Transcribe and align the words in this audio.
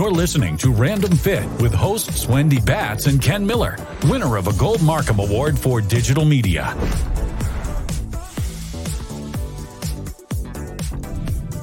You're 0.00 0.10
listening 0.10 0.56
to 0.56 0.72
Random 0.72 1.14
Fit 1.14 1.46
with 1.60 1.74
hosts 1.74 2.26
Wendy 2.26 2.58
Batts 2.58 3.04
and 3.04 3.20
Ken 3.20 3.46
Miller, 3.46 3.76
winner 4.04 4.38
of 4.38 4.46
a 4.46 4.52
Gold 4.54 4.78
MarCom 4.78 5.28
Award 5.28 5.58
for 5.58 5.82
Digital 5.82 6.24
Media. 6.24 6.74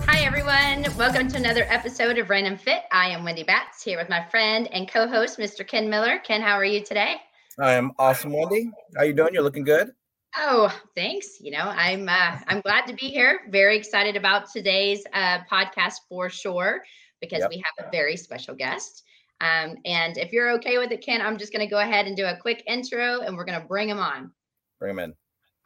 Hi, 0.05 0.19
everyone. 0.19 0.85
Welcome 0.99 1.29
to 1.29 1.37
another 1.37 1.65
episode 1.67 2.19
of 2.19 2.29
Random 2.29 2.57
Fit. 2.57 2.83
I 2.91 3.09
am 3.09 3.23
Wendy 3.23 3.41
Batts 3.41 3.81
here 3.81 3.97
with 3.97 4.07
my 4.07 4.23
friend 4.29 4.71
and 4.71 4.87
co 4.87 5.07
host, 5.07 5.39
Mr. 5.39 5.67
Ken 5.67 5.89
Miller. 5.89 6.19
Ken, 6.19 6.39
how 6.39 6.53
are 6.53 6.63
you 6.63 6.83
today? 6.83 7.15
I 7.59 7.73
am 7.73 7.91
awesome, 7.97 8.33
Wendy. 8.33 8.69
How 8.95 9.01
you 9.01 9.13
doing? 9.13 9.33
You're 9.33 9.41
looking 9.41 9.63
good. 9.63 9.93
Oh, 10.35 10.71
thanks. 10.93 11.41
You 11.41 11.53
know, 11.53 11.63
I'm 11.63 12.07
uh, 12.07 12.37
I'm 12.47 12.61
glad 12.61 12.85
to 12.85 12.93
be 12.93 13.07
here. 13.07 13.39
Very 13.49 13.77
excited 13.79 14.15
about 14.15 14.51
today's 14.51 15.03
uh, 15.11 15.39
podcast 15.51 16.01
for 16.07 16.29
sure 16.29 16.83
because 17.21 17.39
yep. 17.39 17.49
we 17.49 17.57
have 17.57 17.87
a 17.87 17.91
very 17.91 18.17
special 18.17 18.55
guest. 18.55 19.03
Um, 19.39 19.75
and 19.85 20.17
if 20.17 20.31
you're 20.31 20.51
okay 20.55 20.77
with 20.77 20.91
it, 20.91 21.05
Ken, 21.05 21.21
I'm 21.21 21.37
just 21.37 21.53
going 21.53 21.65
to 21.65 21.69
go 21.69 21.79
ahead 21.79 22.07
and 22.07 22.17
do 22.17 22.25
a 22.25 22.37
quick 22.37 22.63
intro 22.67 23.21
and 23.21 23.37
we're 23.37 23.45
going 23.45 23.59
to 23.59 23.67
bring 23.67 23.89
him 23.89 23.99
on. 23.99 24.31
Bring 24.79 24.91
him 24.91 24.99
in. 24.99 25.13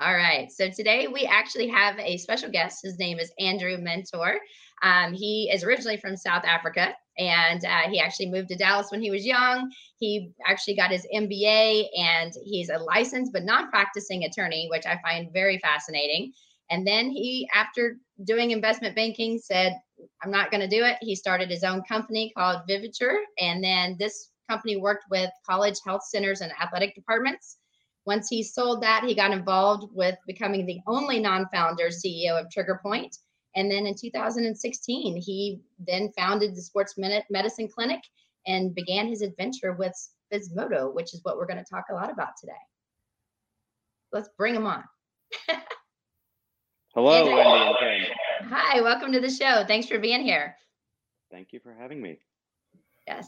All 0.02 0.14
right. 0.14 0.52
So 0.52 0.70
today 0.70 1.08
we 1.08 1.26
actually 1.26 1.68
have 1.68 1.98
a 2.00 2.18
special 2.18 2.50
guest. 2.50 2.80
His 2.84 2.98
name 2.98 3.20
is 3.20 3.32
Andrew 3.40 3.78
Menter. 3.78 4.38
Um, 4.82 5.14
he 5.14 5.50
is 5.54 5.64
originally 5.64 5.98
from 5.98 6.18
South 6.18 6.44
Africa 6.44 6.96
and 7.20 7.64
uh, 7.64 7.90
he 7.90 8.00
actually 8.00 8.30
moved 8.30 8.50
to 8.50 8.56
Dallas 8.56 8.90
when 8.90 9.02
he 9.02 9.12
was 9.12 9.26
young. 9.26 9.72
He 9.98 10.32
actually 10.48 10.76
got 10.76 10.90
his 10.90 11.06
MBA 11.14 11.86
and 11.96 12.34
he's 12.44 12.70
a 12.70 12.80
licensed 12.80 13.32
but 13.32 13.44
non 13.44 13.70
practicing 13.70 14.24
attorney, 14.24 14.68
which 14.72 14.88
I 14.88 15.00
find 15.04 15.32
very 15.32 15.60
fascinating. 15.60 16.34
And 16.72 16.88
then 16.88 17.12
he, 17.12 17.48
after 17.54 17.98
doing 18.24 18.52
investment 18.52 18.96
banking, 18.96 19.38
said, 19.38 19.74
I'm 20.24 20.32
not 20.32 20.52
going 20.52 20.62
to 20.62 20.68
do 20.68 20.84
it. 20.84 20.98
He 21.02 21.16
started 21.16 21.50
his 21.50 21.64
own 21.64 21.84
company 21.84 22.32
called 22.36 22.62
Vivature. 22.70 23.18
And 23.40 23.64
then 23.64 23.96
this 24.00 24.30
company 24.50 24.78
worked 24.78 25.06
with 25.10 25.30
college 25.48 25.78
health 25.86 26.04
centers 26.04 26.42
and 26.42 26.52
athletic 26.62 26.96
departments. 26.96 27.58
Once 28.06 28.28
he 28.30 28.44
sold 28.44 28.82
that, 28.82 29.04
he 29.04 29.14
got 29.14 29.32
involved 29.32 29.90
with 29.94 30.16
becoming 30.26 30.66
the 30.66 30.80
only 30.88 31.20
non 31.20 31.48
founder 31.54 31.90
CEO 31.90 32.40
of 32.40 32.50
Trigger 32.52 32.80
Point. 32.82 33.16
And 33.56 33.70
then 33.70 33.86
in 33.86 33.96
2016, 33.96 35.22
he 35.22 35.62
then 35.80 36.12
founded 36.18 36.56
the 36.56 36.62
Sports 36.62 36.96
Medicine 36.98 37.68
Clinic 37.68 38.00
and 38.48 38.74
began 38.74 39.08
his 39.08 39.22
adventure 39.22 39.74
with 39.74 39.94
Physmodo, 40.34 40.94
which 40.94 41.14
is 41.14 41.20
what 41.24 41.38
we're 41.38 41.46
going 41.46 41.64
to 41.64 41.70
talk 41.70 41.86
a 41.92 41.94
lot 41.94 42.12
about 42.12 42.32
today. 42.40 42.54
Let's 44.12 44.30
bring 44.38 44.56
him 44.56 44.66
on. 44.66 44.84
Hello, 46.94 47.26
Wendy 47.26 47.42
and 47.42 47.76
Ken. 47.80 48.16
Hi, 48.54 48.82
welcome 48.82 49.14
to 49.14 49.22
the 49.22 49.30
show. 49.30 49.64
Thanks 49.66 49.88
for 49.88 49.98
being 49.98 50.22
here. 50.22 50.58
Thank 51.32 51.54
you 51.54 51.62
for 51.62 51.74
having 51.74 52.02
me. 52.02 52.18
Yes. 53.08 53.26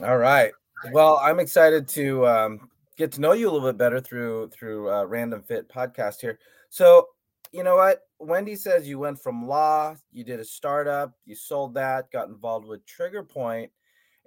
All 0.00 0.16
right. 0.16 0.52
Well, 0.92 1.18
I'm 1.20 1.40
excited 1.40 1.88
to 1.88 2.24
um, 2.28 2.70
get 2.96 3.10
to 3.12 3.20
know 3.20 3.32
you 3.32 3.50
a 3.50 3.50
little 3.50 3.68
bit 3.68 3.76
better 3.76 4.00
through 4.00 4.50
through 4.50 4.92
uh, 4.92 5.06
Random 5.06 5.42
Fit 5.42 5.68
podcast 5.68 6.20
here. 6.20 6.38
So, 6.70 7.08
you 7.50 7.64
know 7.64 7.74
what? 7.74 8.02
Wendy 8.20 8.54
says 8.54 8.86
you 8.86 9.00
went 9.00 9.20
from 9.20 9.48
law, 9.48 9.96
you 10.12 10.22
did 10.22 10.38
a 10.38 10.44
startup, 10.44 11.14
you 11.24 11.34
sold 11.34 11.74
that, 11.74 12.12
got 12.12 12.28
involved 12.28 12.68
with 12.68 12.86
Trigger 12.86 13.24
Point, 13.24 13.72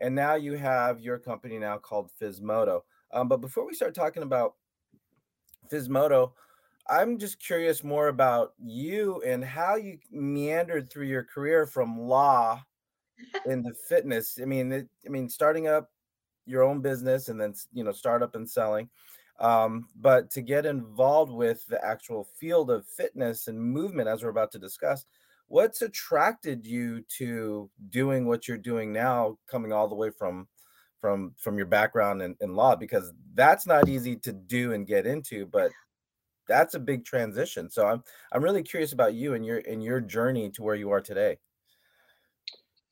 and 0.02 0.14
now 0.14 0.36
you 0.36 0.55
have 0.55 1.00
your 1.00 1.20
company 1.20 1.58
now 1.58 1.78
called 1.78 2.11
Physmodo. 2.22 2.81
Um, 3.14 3.30
but 3.30 3.39
before 3.39 3.66
we 3.66 3.73
start 3.73 3.95
talking 3.95 4.23
about 4.23 4.55
Physmodo, 5.72 6.33
I'm 6.90 7.18
just 7.18 7.40
curious 7.40 7.84
more 7.84 8.08
about 8.08 8.54
you 8.60 9.22
and 9.26 9.44
how 9.44 9.76
you 9.76 9.98
meandered 10.12 10.90
through 10.90 11.08
your 11.08 11.24
career 11.24 11.66
from 11.66 12.00
law 12.00 12.64
into 13.46 13.74
fitness. 13.90 14.40
I 14.42 14.46
mean, 14.46 14.72
it, 14.72 14.88
I 15.06 15.10
mean, 15.10 15.30
starting 15.30 15.68
up 15.68 15.90
your 16.46 16.64
own 16.64 16.82
business 16.82 17.30
and 17.30 17.40
then 17.40 17.54
you 17.74 17.84
know 17.84 17.92
startup 17.92 18.36
and 18.36 18.50
selling, 18.50 18.90
um, 19.40 19.88
but 19.95 20.32
to 20.32 20.42
get 20.42 20.66
involved 20.66 21.32
with 21.32 21.66
the 21.67 21.84
actual 21.84 22.28
field 22.39 22.72
of 22.72 22.86
fitness 22.86 23.48
and 23.48 23.60
movement, 23.60 24.08
as 24.08 24.23
we're 24.23 24.30
about 24.30 24.52
to 24.54 24.60
discuss, 24.60 25.06
what's 25.48 25.82
attracted 25.82 26.66
you 26.66 27.04
to 27.17 27.70
doing 27.90 28.26
what 28.26 28.48
you're 28.48 28.58
doing 28.58 28.94
now, 28.94 29.38
coming 29.50 29.73
all 29.73 29.88
the 29.88 29.95
way 29.95 30.10
from 30.10 30.48
from 31.00 31.34
from 31.38 31.58
your 31.58 31.67
background 31.67 32.22
in, 32.22 32.36
in 32.42 32.56
law 32.56 32.76
because 32.76 33.14
that's 33.36 33.67
not 33.67 33.88
easy 33.88 34.16
to 34.16 34.34
do 34.34 34.73
and 34.73 34.88
get 34.88 35.06
into 35.06 35.45
but 35.45 35.72
that's 36.48 36.76
a 36.76 36.80
big 36.80 37.06
transition. 37.06 37.70
So 37.70 37.88
I'm 37.88 38.04
I'm 38.32 38.44
really 38.44 38.64
curious 38.64 38.94
about 38.94 39.14
you 39.14 39.34
and 39.34 39.46
your 39.46 39.60
and 39.68 39.84
your 39.84 40.02
journey 40.02 40.50
to 40.52 40.64
where 40.64 40.76
you 40.76 40.92
are 40.92 41.02
today. 41.02 41.38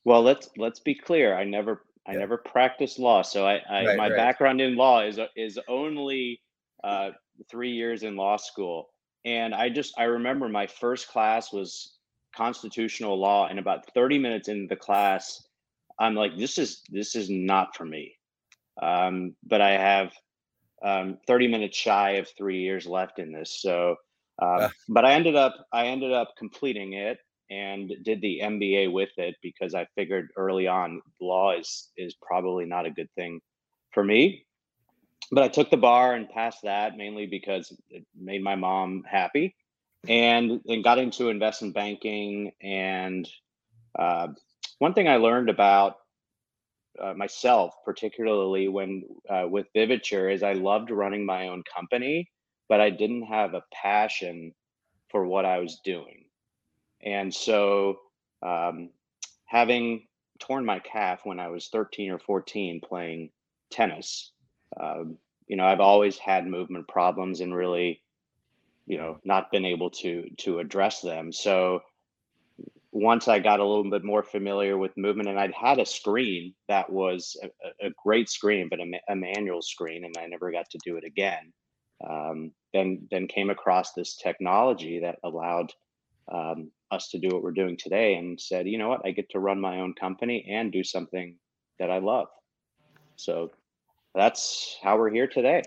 Well, 0.03 0.21
let's 0.21 0.49
let's 0.57 0.79
be 0.79 0.95
clear. 0.95 1.35
I 1.35 1.43
never 1.43 1.83
I 2.07 2.13
yeah. 2.13 2.19
never 2.19 2.37
practiced 2.37 2.99
law, 2.99 3.21
so 3.23 3.45
I, 3.45 3.61
I 3.69 3.85
right, 3.85 3.97
my 3.97 4.09
right. 4.09 4.15
background 4.15 4.61
in 4.61 4.75
law 4.75 5.01
is 5.01 5.19
is 5.35 5.59
only 5.67 6.41
uh, 6.83 7.11
three 7.49 7.71
years 7.71 8.03
in 8.03 8.15
law 8.15 8.37
school, 8.37 8.89
and 9.25 9.55
I 9.55 9.69
just 9.69 9.93
I 9.97 10.03
remember 10.03 10.47
my 10.47 10.67
first 10.67 11.07
class 11.07 11.51
was 11.51 11.97
constitutional 12.35 13.19
law, 13.19 13.47
and 13.47 13.57
about 13.57 13.91
thirty 13.93 14.19
minutes 14.19 14.47
into 14.47 14.67
the 14.67 14.75
class, 14.75 15.41
I'm 15.99 16.13
like, 16.13 16.37
this 16.37 16.59
is 16.59 16.83
this 16.89 17.15
is 17.15 17.29
not 17.29 17.75
for 17.75 17.85
me. 17.85 18.15
Um, 18.81 19.35
but 19.43 19.61
I 19.61 19.71
have 19.71 20.11
um, 20.83 21.17
30 21.27 21.47
minutes 21.47 21.77
shy 21.77 22.11
of 22.11 22.27
three 22.37 22.61
years 22.61 22.85
left 22.85 23.19
in 23.19 23.31
this. 23.31 23.61
So, 23.61 23.95
um, 24.41 24.61
uh. 24.61 24.69
but 24.89 25.05
I 25.05 25.13
ended 25.13 25.35
up 25.35 25.55
I 25.71 25.87
ended 25.87 26.11
up 26.11 26.33
completing 26.37 26.93
it 26.93 27.19
and 27.49 27.93
did 28.03 28.21
the 28.21 28.41
MBA 28.43 28.91
with 28.91 29.11
it 29.17 29.35
because 29.41 29.75
I 29.75 29.87
figured 29.95 30.29
early 30.35 30.67
on 30.67 31.01
law 31.21 31.57
is 31.57 31.89
is 31.97 32.15
probably 32.21 32.65
not 32.65 32.85
a 32.85 32.91
good 32.91 33.09
thing 33.15 33.39
for 33.91 34.03
me. 34.03 34.45
But 35.31 35.43
I 35.43 35.47
took 35.47 35.71
the 35.71 35.77
bar 35.77 36.13
and 36.13 36.29
passed 36.29 36.63
that 36.63 36.97
mainly 36.97 37.25
because 37.25 37.75
it 37.89 38.05
made 38.15 38.43
my 38.43 38.55
mom 38.55 39.03
happy, 39.09 39.55
and 40.07 40.61
and 40.67 40.83
got 40.83 40.99
into 40.99 41.29
investment 41.29 41.73
banking. 41.73 42.51
And 42.61 43.27
uh, 43.97 44.29
one 44.79 44.93
thing 44.93 45.07
I 45.07 45.17
learned 45.17 45.49
about 45.49 45.97
uh, 47.01 47.13
myself, 47.13 47.73
particularly 47.83 48.67
when 48.67 49.03
uh, 49.29 49.47
with 49.49 49.67
Vivature, 49.73 50.29
is 50.33 50.43
I 50.43 50.53
loved 50.53 50.91
running 50.91 51.25
my 51.25 51.47
own 51.47 51.63
company, 51.73 52.29
but 52.67 52.81
I 52.81 52.89
didn't 52.89 53.23
have 53.23 53.53
a 53.53 53.63
passion 53.73 54.53
for 55.09 55.25
what 55.25 55.45
I 55.45 55.59
was 55.59 55.79
doing. 55.83 56.25
And 57.01 57.33
so, 57.33 57.99
um, 58.41 58.89
having 59.45 60.07
torn 60.39 60.65
my 60.65 60.79
calf 60.79 61.21
when 61.23 61.39
I 61.39 61.47
was 61.47 61.67
13 61.67 62.11
or 62.11 62.19
14 62.19 62.81
playing 62.81 63.29
tennis, 63.69 64.31
um, 64.79 65.17
you 65.47 65.55
know, 65.55 65.65
I've 65.65 65.79
always 65.79 66.17
had 66.17 66.47
movement 66.47 66.87
problems 66.87 67.41
and 67.41 67.53
really, 67.53 68.01
you 68.87 68.97
know, 68.97 69.19
not 69.23 69.51
been 69.51 69.65
able 69.65 69.91
to 69.91 70.29
to 70.37 70.59
address 70.59 71.01
them. 71.01 71.31
So 71.31 71.81
once 72.95 73.27
I 73.27 73.39
got 73.39 73.59
a 73.59 73.65
little 73.65 73.89
bit 73.91 74.05
more 74.05 74.23
familiar 74.23 74.77
with 74.77 74.95
movement, 74.95 75.27
and 75.27 75.37
I'd 75.37 75.53
had 75.53 75.79
a 75.79 75.85
screen 75.85 76.55
that 76.69 76.89
was 76.89 77.35
a, 77.43 77.87
a 77.87 77.89
great 78.01 78.29
screen, 78.29 78.69
but 78.69 78.79
a, 78.79 78.89
a, 79.09 79.15
manual 79.17 79.61
screen, 79.61 80.05
and 80.05 80.15
I 80.17 80.27
never 80.27 80.49
got 80.49 80.69
to 80.69 80.79
do 80.85 80.95
it 80.95 81.03
again. 81.03 81.51
Um, 82.09 82.53
then, 82.73 83.05
then 83.11 83.27
came 83.27 83.49
across 83.49 83.91
this 83.91 84.15
technology 84.15 85.01
that 85.01 85.19
allowed 85.25 85.73
um, 86.31 86.71
us 86.89 87.09
to 87.09 87.19
do 87.19 87.27
what 87.27 87.43
we're 87.43 87.51
doing 87.51 87.75
today, 87.75 88.15
and 88.15 88.39
said, 88.39 88.65
you 88.65 88.77
know 88.77 88.87
what, 88.87 89.01
I 89.03 89.11
get 89.11 89.29
to 89.31 89.39
run 89.39 89.59
my 89.59 89.81
own 89.81 89.93
company 89.93 90.47
and 90.49 90.71
do 90.71 90.83
something 90.85 91.35
that 91.79 91.91
I 91.91 91.97
love. 91.97 92.29
So 93.17 93.51
that's 94.13 94.77
how 94.81 94.97
we're 94.97 95.11
here 95.11 95.27
today. 95.27 95.63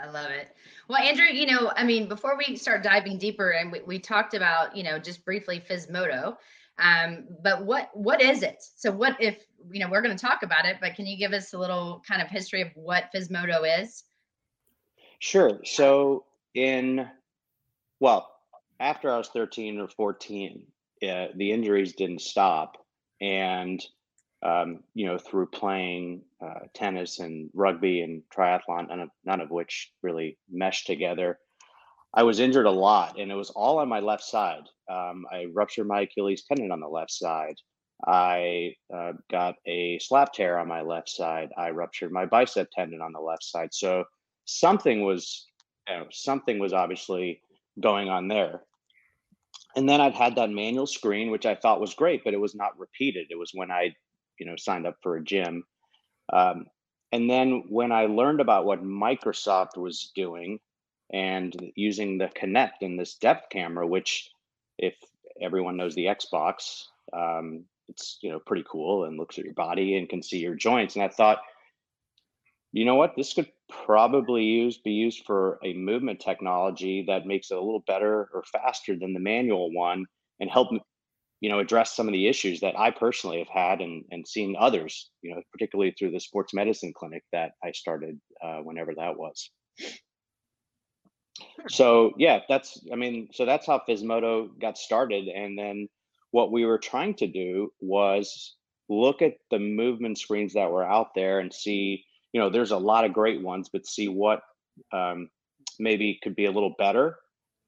I 0.00 0.10
love 0.10 0.30
it. 0.30 0.54
Well, 0.88 1.02
Andrew, 1.02 1.26
you 1.26 1.46
know, 1.46 1.72
I 1.74 1.84
mean, 1.84 2.08
before 2.08 2.36
we 2.38 2.56
start 2.56 2.82
diving 2.82 3.18
deeper, 3.18 3.50
and 3.50 3.72
we, 3.72 3.80
we 3.80 3.98
talked 3.98 4.34
about, 4.34 4.76
you 4.76 4.84
know, 4.84 4.98
just 4.98 5.24
briefly 5.24 5.62
Physmodo, 5.68 6.36
um, 6.78 7.24
but 7.42 7.64
what 7.64 7.90
what 7.94 8.22
is 8.22 8.42
it? 8.42 8.62
So, 8.76 8.92
what 8.92 9.16
if 9.20 9.36
you 9.70 9.80
know 9.80 9.90
we're 9.90 10.02
going 10.02 10.16
to 10.16 10.26
talk 10.26 10.42
about 10.42 10.64
it, 10.64 10.76
but 10.80 10.94
can 10.94 11.06
you 11.06 11.16
give 11.16 11.32
us 11.32 11.52
a 11.52 11.58
little 11.58 12.02
kind 12.06 12.22
of 12.22 12.28
history 12.28 12.62
of 12.62 12.68
what 12.74 13.10
Physmodo 13.14 13.82
is? 13.82 14.04
Sure. 15.18 15.58
So, 15.64 16.24
in 16.54 17.08
well, 17.98 18.30
after 18.78 19.10
I 19.10 19.18
was 19.18 19.28
thirteen 19.28 19.80
or 19.80 19.88
fourteen, 19.88 20.62
uh, 21.02 21.26
the 21.34 21.50
injuries 21.50 21.94
didn't 21.94 22.20
stop, 22.20 22.76
and 23.20 23.84
um, 24.42 24.80
you 24.94 25.06
know, 25.06 25.18
through 25.18 25.46
playing 25.46 26.22
uh, 26.40 26.60
tennis 26.74 27.18
and 27.18 27.50
rugby 27.54 28.02
and 28.02 28.22
triathlon, 28.34 28.88
none 28.88 29.00
of, 29.00 29.10
none 29.24 29.40
of 29.40 29.50
which 29.50 29.90
really 30.02 30.38
meshed 30.50 30.86
together. 30.86 31.38
I 32.14 32.22
was 32.22 32.40
injured 32.40 32.66
a 32.66 32.70
lot, 32.70 33.18
and 33.18 33.30
it 33.30 33.34
was 33.34 33.50
all 33.50 33.78
on 33.78 33.88
my 33.88 34.00
left 34.00 34.24
side. 34.24 34.62
Um, 34.90 35.26
I 35.30 35.46
ruptured 35.52 35.86
my 35.86 36.02
Achilles 36.02 36.44
tendon 36.44 36.72
on 36.72 36.80
the 36.80 36.88
left 36.88 37.10
side. 37.10 37.56
I 38.06 38.74
uh, 38.94 39.12
got 39.30 39.56
a 39.66 39.98
slap 39.98 40.32
tear 40.32 40.58
on 40.58 40.68
my 40.68 40.82
left 40.82 41.08
side. 41.08 41.50
I 41.58 41.70
ruptured 41.70 42.12
my 42.12 42.26
bicep 42.26 42.68
tendon 42.74 43.00
on 43.02 43.12
the 43.12 43.20
left 43.20 43.42
side. 43.44 43.70
So 43.72 44.04
something 44.44 45.04
was, 45.04 45.46
you 45.88 45.96
know, 45.96 46.06
something 46.10 46.58
was 46.58 46.72
obviously 46.72 47.42
going 47.80 48.08
on 48.08 48.28
there. 48.28 48.62
And 49.76 49.88
then 49.88 50.00
I've 50.00 50.14
had 50.14 50.36
that 50.36 50.50
manual 50.50 50.86
screen, 50.86 51.30
which 51.30 51.44
I 51.44 51.54
thought 51.54 51.80
was 51.80 51.94
great, 51.94 52.24
but 52.24 52.34
it 52.34 52.40
was 52.40 52.54
not 52.54 52.78
repeated. 52.78 53.26
It 53.30 53.38
was 53.38 53.50
when 53.52 53.70
I 53.70 53.94
you 54.38 54.46
know 54.46 54.56
signed 54.56 54.86
up 54.86 54.96
for 55.02 55.16
a 55.16 55.24
gym. 55.24 55.64
Um, 56.32 56.66
and 57.12 57.28
then 57.28 57.64
when 57.68 57.90
I 57.92 58.06
learned 58.06 58.40
about 58.40 58.66
what 58.66 58.84
Microsoft 58.84 59.76
was 59.76 60.12
doing 60.14 60.60
and 61.12 61.72
using 61.74 62.18
the 62.18 62.28
Kinect 62.28 62.82
and 62.82 62.98
this 62.98 63.14
depth 63.14 63.48
camera, 63.50 63.86
which 63.86 64.30
if 64.78 64.94
everyone 65.40 65.76
knows 65.76 65.94
the 65.94 66.06
Xbox, 66.06 66.84
um, 67.12 67.64
it's 67.88 68.18
you 68.22 68.30
know 68.30 68.38
pretty 68.38 68.64
cool 68.70 69.04
and 69.04 69.16
looks 69.16 69.38
at 69.38 69.44
your 69.44 69.54
body 69.54 69.96
and 69.96 70.08
can 70.08 70.22
see 70.22 70.38
your 70.38 70.54
joints. 70.54 70.96
And 70.96 71.04
I 71.04 71.08
thought, 71.08 71.40
you 72.72 72.84
know 72.84 72.96
what, 72.96 73.16
this 73.16 73.32
could 73.32 73.50
probably 73.68 74.44
use 74.44 74.78
be 74.78 74.92
used 74.92 75.24
for 75.24 75.58
a 75.64 75.72
movement 75.72 76.20
technology 76.20 77.04
that 77.06 77.26
makes 77.26 77.50
it 77.50 77.56
a 77.56 77.60
little 77.60 77.84
better 77.86 78.28
or 78.32 78.42
faster 78.52 78.96
than 78.96 79.14
the 79.14 79.20
manual 79.20 79.72
one 79.72 80.04
and 80.40 80.50
help 80.50 80.68
you 81.40 81.48
know 81.48 81.58
address 81.58 81.94
some 81.94 82.08
of 82.08 82.12
the 82.12 82.26
issues 82.26 82.60
that 82.60 82.78
i 82.78 82.90
personally 82.90 83.38
have 83.38 83.48
had 83.48 83.80
and 83.80 84.04
and 84.10 84.26
seen 84.26 84.56
others 84.58 85.10
you 85.22 85.34
know 85.34 85.40
particularly 85.52 85.94
through 85.98 86.10
the 86.10 86.20
sports 86.20 86.52
medicine 86.54 86.92
clinic 86.94 87.22
that 87.32 87.52
i 87.64 87.72
started 87.72 88.18
uh, 88.42 88.58
whenever 88.58 88.94
that 88.94 89.16
was. 89.16 89.50
So 91.68 92.12
yeah 92.16 92.40
that's 92.48 92.80
i 92.92 92.96
mean 92.96 93.28
so 93.32 93.44
that's 93.44 93.66
how 93.66 93.80
Physmodo 93.88 94.48
got 94.60 94.76
started 94.76 95.28
and 95.28 95.58
then 95.58 95.88
what 96.30 96.52
we 96.52 96.64
were 96.64 96.78
trying 96.78 97.14
to 97.14 97.26
do 97.26 97.72
was 97.80 98.56
look 98.88 99.22
at 99.22 99.34
the 99.50 99.58
movement 99.58 100.18
screens 100.18 100.54
that 100.54 100.70
were 100.70 100.84
out 100.84 101.14
there 101.14 101.38
and 101.38 101.52
see 101.52 102.04
you 102.32 102.40
know 102.40 102.50
there's 102.50 102.72
a 102.72 102.76
lot 102.76 103.04
of 103.04 103.12
great 103.12 103.40
ones 103.40 103.68
but 103.72 103.86
see 103.86 104.08
what 104.08 104.42
um, 104.92 105.28
maybe 105.78 106.18
could 106.22 106.36
be 106.36 106.46
a 106.46 106.50
little 106.50 106.74
better. 106.78 107.16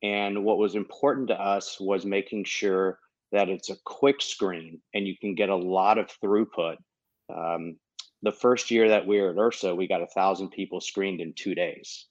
And 0.03 0.45
what 0.45 0.59
was 0.59 0.75
important 0.75 1.29
to 1.29 1.41
us 1.41 1.79
was 1.79 2.07
making 2.07 2.45
sure 2.45 2.99
that 3.33 3.49
it's 3.49 3.71
a 3.71 3.77
quick 3.85 4.21
screen 4.21 4.81
and 4.95 5.07
you 5.07 5.17
can 5.17 5.35
get 5.35 5.49
a 5.49 5.57
lot 5.57 5.99
of 5.99 6.11
throughput. 6.23 6.77
Um, 7.35 7.77
the 8.23 8.33
first 8.33 8.71
year 8.71 8.89
that 8.89 9.07
we 9.07 9.21
were 9.21 9.31
at 9.31 9.37
IHRSA, 9.37 9.77
we 9.77 9.87
got 9.87 10.03
a 10.03 10.07
thousand 10.07 10.51
people 10.51 10.81
screened 10.81 11.21
in 11.21 11.33
two 11.33 11.55
days. 11.55 12.07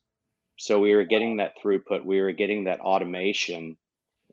So 0.57 0.79
we 0.79 0.95
were 0.95 1.03
getting 1.03 1.37
that 1.37 1.53
throughput, 1.63 2.03
we 2.03 2.21
were 2.21 2.31
getting 2.31 2.65
that 2.65 2.81
automation, 2.81 3.77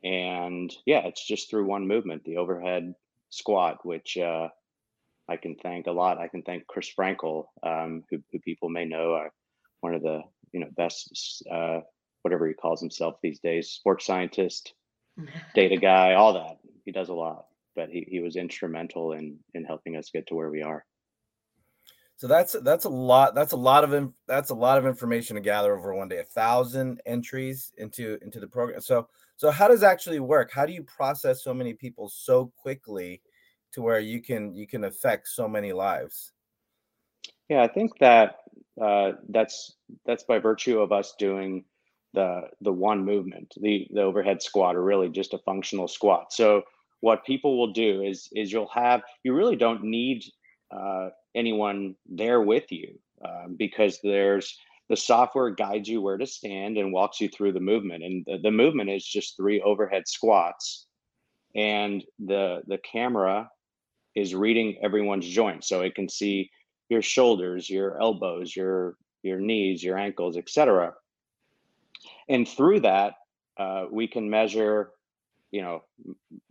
and 0.03 0.73
yeah, 0.85 1.05
it's 1.05 1.25
just 1.25 1.49
through 1.49 1.65
one 1.65 1.87
movement, 1.87 2.23
the 2.23 2.37
overhead 2.37 2.93
squat, 3.29 3.85
which 3.85 4.17
uh, 4.17 4.49
I 5.29 5.37
can 5.37 5.55
thank 5.55 5.87
a 5.87 5.91
lot. 5.91 6.19
I 6.19 6.27
can 6.27 6.41
thank 6.43 6.67
Chris 6.67 6.91
Frankel, 6.97 7.45
um, 7.63 8.03
who, 8.09 8.21
who, 8.31 8.39
people 8.39 8.69
may 8.69 8.85
know 8.85 9.13
are 9.13 9.31
one 9.79 9.93
of 9.93 10.01
the 10.01 10.21
you 10.51 10.59
know 10.59 10.67
best, 10.75 11.43
uh, 11.49 11.79
whatever 12.23 12.47
he 12.47 12.53
calls 12.53 12.81
himself 12.81 13.15
these 13.21 13.39
days, 13.39 13.69
sports 13.69 14.05
scientist, 14.05 14.73
data 15.55 15.77
guy, 15.77 16.13
all 16.13 16.33
that 16.33 16.57
he 16.87 16.93
does 16.93 17.09
a 17.09 17.13
lot, 17.13 17.47
but 17.75 17.89
he, 17.89 18.07
he 18.09 18.21
was 18.21 18.37
instrumental 18.37 19.11
in 19.11 19.37
in 19.53 19.65
helping 19.65 19.97
us 19.97 20.09
get 20.09 20.25
to 20.27 20.35
where 20.35 20.49
we 20.49 20.63
are. 20.63 20.85
So 22.15 22.27
that's 22.27 22.53
that's 22.63 22.85
a 22.85 22.89
lot. 22.89 23.35
That's 23.35 23.51
a 23.51 23.57
lot 23.57 23.83
of 23.83 24.13
that's 24.25 24.51
a 24.51 24.55
lot 24.55 24.77
of 24.77 24.87
information 24.87 25.35
to 25.35 25.41
gather 25.41 25.77
over 25.77 25.93
one 25.93 26.07
day. 26.07 26.19
A 26.19 26.23
thousand 26.23 27.01
entries 27.05 27.73
into 27.77 28.17
into 28.21 28.39
the 28.39 28.47
program. 28.47 28.79
So 28.79 29.09
so 29.35 29.51
how 29.51 29.67
does 29.67 29.83
actually 29.83 30.21
work? 30.21 30.49
How 30.51 30.65
do 30.65 30.71
you 30.71 30.81
process 30.83 31.43
so 31.43 31.53
many 31.53 31.73
people 31.73 32.07
so 32.07 32.51
quickly 32.57 33.21
to 33.73 33.81
where 33.81 33.99
you 33.99 34.21
can 34.21 34.55
you 34.55 34.65
can 34.65 34.85
affect 34.85 35.27
so 35.27 35.47
many 35.47 35.73
lives? 35.73 36.31
Yeah, 37.49 37.63
I 37.63 37.67
think 37.67 37.99
that 37.99 38.37
uh, 38.81 39.11
that's 39.27 39.75
that's 40.05 40.23
by 40.23 40.39
virtue 40.39 40.79
of 40.79 40.93
us 40.93 41.15
doing 41.19 41.65
the 42.13 42.43
the 42.61 42.71
one 42.71 43.03
movement, 43.03 43.53
the 43.61 43.87
the 43.91 44.01
overhead 44.01 44.41
squat, 44.41 44.77
or 44.77 44.83
really 44.83 45.09
just 45.09 45.33
a 45.33 45.39
functional 45.39 45.89
squat. 45.89 46.31
So 46.31 46.63
what 47.01 47.25
people 47.25 47.57
will 47.57 47.73
do 47.73 48.01
is 48.01 48.29
is 48.33 48.51
you'll 48.51 48.69
have 48.73 49.01
you 49.23 49.33
really 49.33 49.55
don't 49.55 49.83
need 49.83 50.23
uh, 50.71 51.09
anyone 51.35 51.95
there 52.07 52.41
with 52.41 52.71
you 52.71 52.99
um, 53.23 53.55
because 53.57 53.99
there's 54.03 54.57
the 54.89 54.97
software 54.97 55.49
guides 55.49 55.89
you 55.89 56.01
where 56.01 56.17
to 56.17 56.25
stand 56.25 56.77
and 56.77 56.93
walks 56.93 57.19
you 57.19 57.27
through 57.27 57.51
the 57.51 57.59
movement. 57.59 58.03
And 58.03 58.23
the, 58.25 58.37
the 58.41 58.51
movement 58.51 58.89
is 58.89 59.05
just 59.05 59.35
three 59.35 59.61
overhead 59.61 60.07
squats 60.07 60.87
and 61.55 62.03
the 62.19 62.61
the 62.67 62.79
camera 62.79 63.49
is 64.15 64.33
reading 64.33 64.77
everyone's 64.81 65.27
joints. 65.27 65.67
So 65.67 65.81
it 65.81 65.95
can 65.95 66.09
see 66.09 66.49
your 66.89 67.01
shoulders 67.01 67.69
your 67.69 68.01
elbows 68.01 68.55
your 68.55 68.95
your 69.23 69.39
knees 69.39 69.83
your 69.83 69.97
ankles 69.97 70.37
etc 70.37 70.93
and 72.29 72.47
through 72.47 72.79
that 72.81 73.15
uh, 73.57 73.85
we 73.91 74.07
can 74.07 74.29
measure 74.29 74.91
you 75.51 75.61
know 75.61 75.83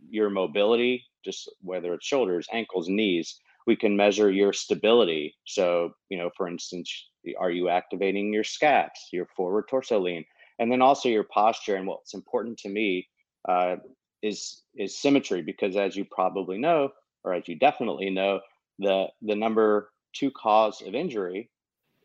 your 0.09 0.29
mobility 0.29 1.05
just 1.23 1.49
whether 1.61 1.93
it's 1.93 2.05
shoulders 2.05 2.47
ankles 2.51 2.87
knees 2.89 3.39
we 3.67 3.75
can 3.75 3.97
measure 3.97 4.31
your 4.31 4.53
stability. 4.53 5.35
So 5.45 5.91
you 6.09 6.17
know 6.17 6.31
for 6.35 6.47
instance 6.47 6.89
are 7.37 7.51
you 7.51 7.69
activating 7.69 8.33
your 8.33 8.45
scaps 8.45 9.09
your 9.11 9.27
forward 9.35 9.65
torso 9.69 9.99
lean? 9.99 10.25
And 10.57 10.71
then 10.71 10.81
also 10.81 11.09
your 11.09 11.25
posture. 11.25 11.75
And 11.75 11.85
what's 11.85 12.15
important 12.15 12.57
to 12.59 12.69
me 12.69 13.07
uh, 13.47 13.75
is 14.23 14.63
is 14.75 14.97
symmetry 14.97 15.43
because 15.43 15.75
as 15.75 15.95
you 15.95 16.05
probably 16.09 16.57
know 16.57 16.89
or 17.23 17.33
as 17.33 17.47
you 17.47 17.55
definitely 17.59 18.09
know 18.09 18.39
the 18.79 19.07
the 19.21 19.35
number 19.35 19.91
two 20.13 20.31
cause 20.31 20.81
of 20.81 20.95
injury 20.95 21.51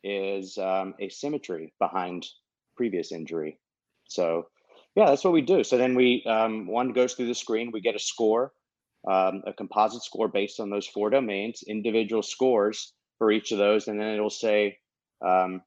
is 0.04 0.58
um, 0.58 0.94
asymmetry 1.00 1.72
behind 1.78 2.26
previous 2.76 3.12
injury. 3.12 3.58
So 4.08 4.49
yeah, 4.94 5.06
that's 5.06 5.24
what 5.24 5.32
we 5.32 5.40
do. 5.40 5.64
So 5.64 5.78
then 5.78 5.94
we 5.94 6.22
um, 6.26 6.66
one 6.66 6.92
goes 6.92 7.14
through 7.14 7.28
the 7.28 7.34
screen. 7.34 7.70
We 7.72 7.80
get 7.80 7.96
a 7.96 8.00
score, 8.00 8.52
um, 9.10 9.42
a 9.46 9.52
composite 9.52 10.02
score 10.02 10.28
based 10.28 10.60
on 10.60 10.70
those 10.70 10.86
four 10.86 11.10
domains, 11.10 11.62
individual 11.66 12.22
scores 12.22 12.92
for 13.18 13.32
each 13.32 13.52
of 13.52 13.58
those, 13.58 13.88
and 13.88 14.00
then 14.00 14.14
it'll 14.14 14.30
say, 14.30 14.78
um, 15.24 15.62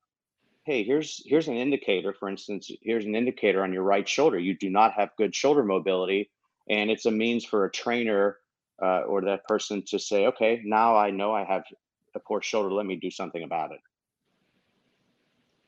"Hey, 0.65 0.83
here's 0.83 1.23
here's 1.25 1.47
an 1.47 1.55
indicator. 1.57 2.13
For 2.13 2.29
instance, 2.29 2.69
here's 2.83 3.05
an 3.05 3.15
indicator 3.15 3.63
on 3.63 3.73
your 3.73 3.83
right 3.83 4.07
shoulder. 4.07 4.37
You 4.37 4.55
do 4.57 4.69
not 4.69 4.93
have 4.93 5.09
good 5.17 5.33
shoulder 5.35 5.63
mobility, 5.63 6.29
and 6.69 6.91
it's 6.91 7.05
a 7.05 7.11
means 7.11 7.45
for 7.45 7.65
a 7.65 7.71
trainer 7.71 8.37
uh, 8.81 9.01
or 9.01 9.21
that 9.21 9.45
person 9.45 9.83
to 9.87 9.97
say, 9.97 10.27
okay, 10.27 10.61
now 10.63 10.95
I 10.97 11.09
know 11.09 11.33
I 11.33 11.45
have 11.45 11.63
a 12.13 12.19
poor 12.19 12.41
shoulder. 12.43 12.71
Let 12.71 12.85
me 12.85 12.95
do 12.97 13.09
something 13.09 13.43
about 13.43 13.71
it." 13.71 13.79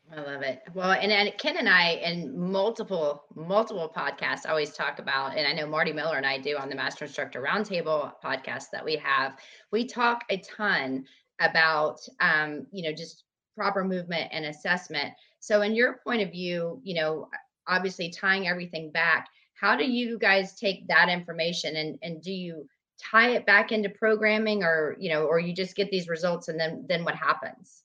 I 0.09 0.21
love 0.21 0.41
it. 0.41 0.61
Well, 0.73 0.91
and, 0.91 1.11
and 1.11 1.37
Ken 1.37 1.57
and 1.57 1.67
I, 1.67 1.91
in 1.95 2.37
multiple 2.37 3.25
multiple 3.35 3.91
podcasts, 3.93 4.47
always 4.47 4.71
talk 4.71 4.99
about, 4.99 5.37
and 5.37 5.45
I 5.45 5.51
know 5.51 5.67
Marty 5.67 5.91
Miller 5.91 6.15
and 6.15 6.25
I 6.25 6.37
do 6.37 6.55
on 6.57 6.69
the 6.69 6.75
Master 6.75 7.05
Instructor 7.05 7.41
Roundtable 7.41 8.13
podcast 8.23 8.65
that 8.71 8.85
we 8.85 8.95
have. 8.95 9.37
We 9.71 9.85
talk 9.85 10.23
a 10.29 10.37
ton 10.37 11.05
about, 11.41 11.99
um, 12.21 12.67
you 12.71 12.83
know, 12.83 12.93
just 12.95 13.25
proper 13.55 13.83
movement 13.83 14.29
and 14.31 14.45
assessment. 14.45 15.13
So, 15.39 15.61
in 15.61 15.75
your 15.75 15.99
point 16.05 16.21
of 16.21 16.31
view, 16.31 16.79
you 16.83 16.95
know, 16.95 17.27
obviously 17.67 18.09
tying 18.09 18.47
everything 18.47 18.91
back, 18.91 19.27
how 19.55 19.75
do 19.75 19.83
you 19.83 20.17
guys 20.17 20.55
take 20.55 20.87
that 20.87 21.09
information 21.09 21.75
and 21.75 21.99
and 22.01 22.21
do 22.21 22.31
you 22.31 22.65
tie 22.97 23.31
it 23.31 23.45
back 23.45 23.73
into 23.73 23.89
programming, 23.89 24.63
or 24.63 24.95
you 24.99 25.09
know, 25.09 25.25
or 25.25 25.37
you 25.39 25.53
just 25.53 25.75
get 25.75 25.91
these 25.91 26.07
results 26.07 26.47
and 26.47 26.57
then 26.57 26.85
then 26.87 27.03
what 27.03 27.15
happens? 27.15 27.83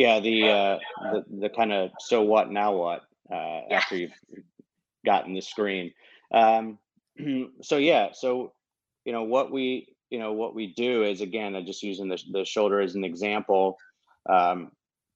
Yeah, 0.00 0.18
the 0.18 0.48
uh, 0.48 0.78
the, 1.12 1.24
the 1.40 1.48
kind 1.50 1.74
of 1.74 1.90
so 1.98 2.22
what 2.22 2.50
now 2.50 2.74
what 2.74 3.00
uh, 3.30 3.68
yeah. 3.68 3.76
after 3.76 3.96
you've 3.98 4.12
gotten 5.04 5.34
the 5.34 5.42
screen. 5.42 5.92
Um, 6.32 6.78
so 7.60 7.76
yeah, 7.76 8.08
so 8.14 8.54
you 9.04 9.12
know 9.12 9.24
what 9.24 9.52
we 9.52 9.94
you 10.08 10.18
know 10.18 10.32
what 10.32 10.54
we 10.54 10.72
do 10.72 11.04
is 11.04 11.20
again, 11.20 11.54
I'm 11.54 11.66
just 11.66 11.82
using 11.82 12.08
the 12.08 12.18
the 12.32 12.46
shoulder 12.46 12.80
as 12.80 12.94
an 12.94 13.04
example. 13.04 13.76
Um, 14.26 14.70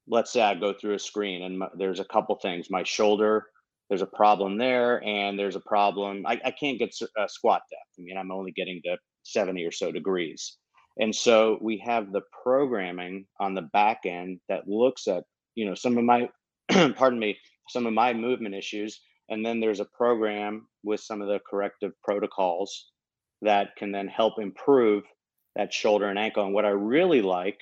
let's 0.07 0.31
say 0.31 0.43
I 0.43 0.55
go 0.55 0.75
through 0.75 0.97
a 0.97 0.99
screen 0.99 1.45
and 1.45 1.61
my, 1.61 1.69
there's 1.79 2.01
a 2.01 2.05
couple 2.05 2.35
things. 2.35 2.69
My 2.69 2.83
shoulder, 2.83 3.47
there's 3.89 4.03
a 4.03 4.07
problem 4.07 4.59
there, 4.59 5.03
and 5.03 5.39
there's 5.39 5.57
a 5.57 5.61
problem. 5.61 6.27
I, 6.27 6.39
I 6.45 6.51
can't 6.51 6.79
get 6.79 6.95
uh, 7.19 7.27
squat 7.27 7.63
depth. 7.71 7.99
I 7.99 8.03
mean, 8.03 8.19
I'm 8.19 8.31
only 8.31 8.53
getting 8.53 8.83
to 8.85 8.99
70 9.23 9.65
or 9.65 9.73
so 9.73 9.91
degrees. 9.91 10.59
And 10.99 11.15
so 11.15 11.59
we 11.61 11.79
have 11.79 12.13
the 12.13 12.23
programming 12.43 13.27
on 13.41 13.55
the 13.55 13.63
back 13.63 14.01
end 14.07 14.41
that 14.49 14.69
looks 14.69 15.09
at, 15.09 15.25
you 15.55 15.67
know, 15.67 15.75
some 15.75 15.99
of 15.99 16.05
my, 16.05 16.29
pardon 16.95 17.19
me, 17.19 17.37
some 17.69 17.87
of 17.87 17.93
my 17.93 18.13
movement 18.13 18.55
issues. 18.55 19.01
And 19.29 19.45
then 19.45 19.59
there's 19.59 19.81
a 19.81 19.87
program 19.87 20.69
with 20.83 21.01
some 21.01 21.21
of 21.21 21.29
the 21.29 21.41
corrective 21.49 21.93
protocols 22.03 22.91
that 23.43 23.75
can 23.77 23.91
then 23.91 24.07
help 24.07 24.39
improve 24.39 25.05
that 25.57 25.73
shoulder 25.73 26.09
and 26.09 26.19
ankle. 26.19 26.45
And 26.45 26.55
what 26.55 26.65
I 26.65 26.71
really 26.71 27.23
like, 27.23 27.61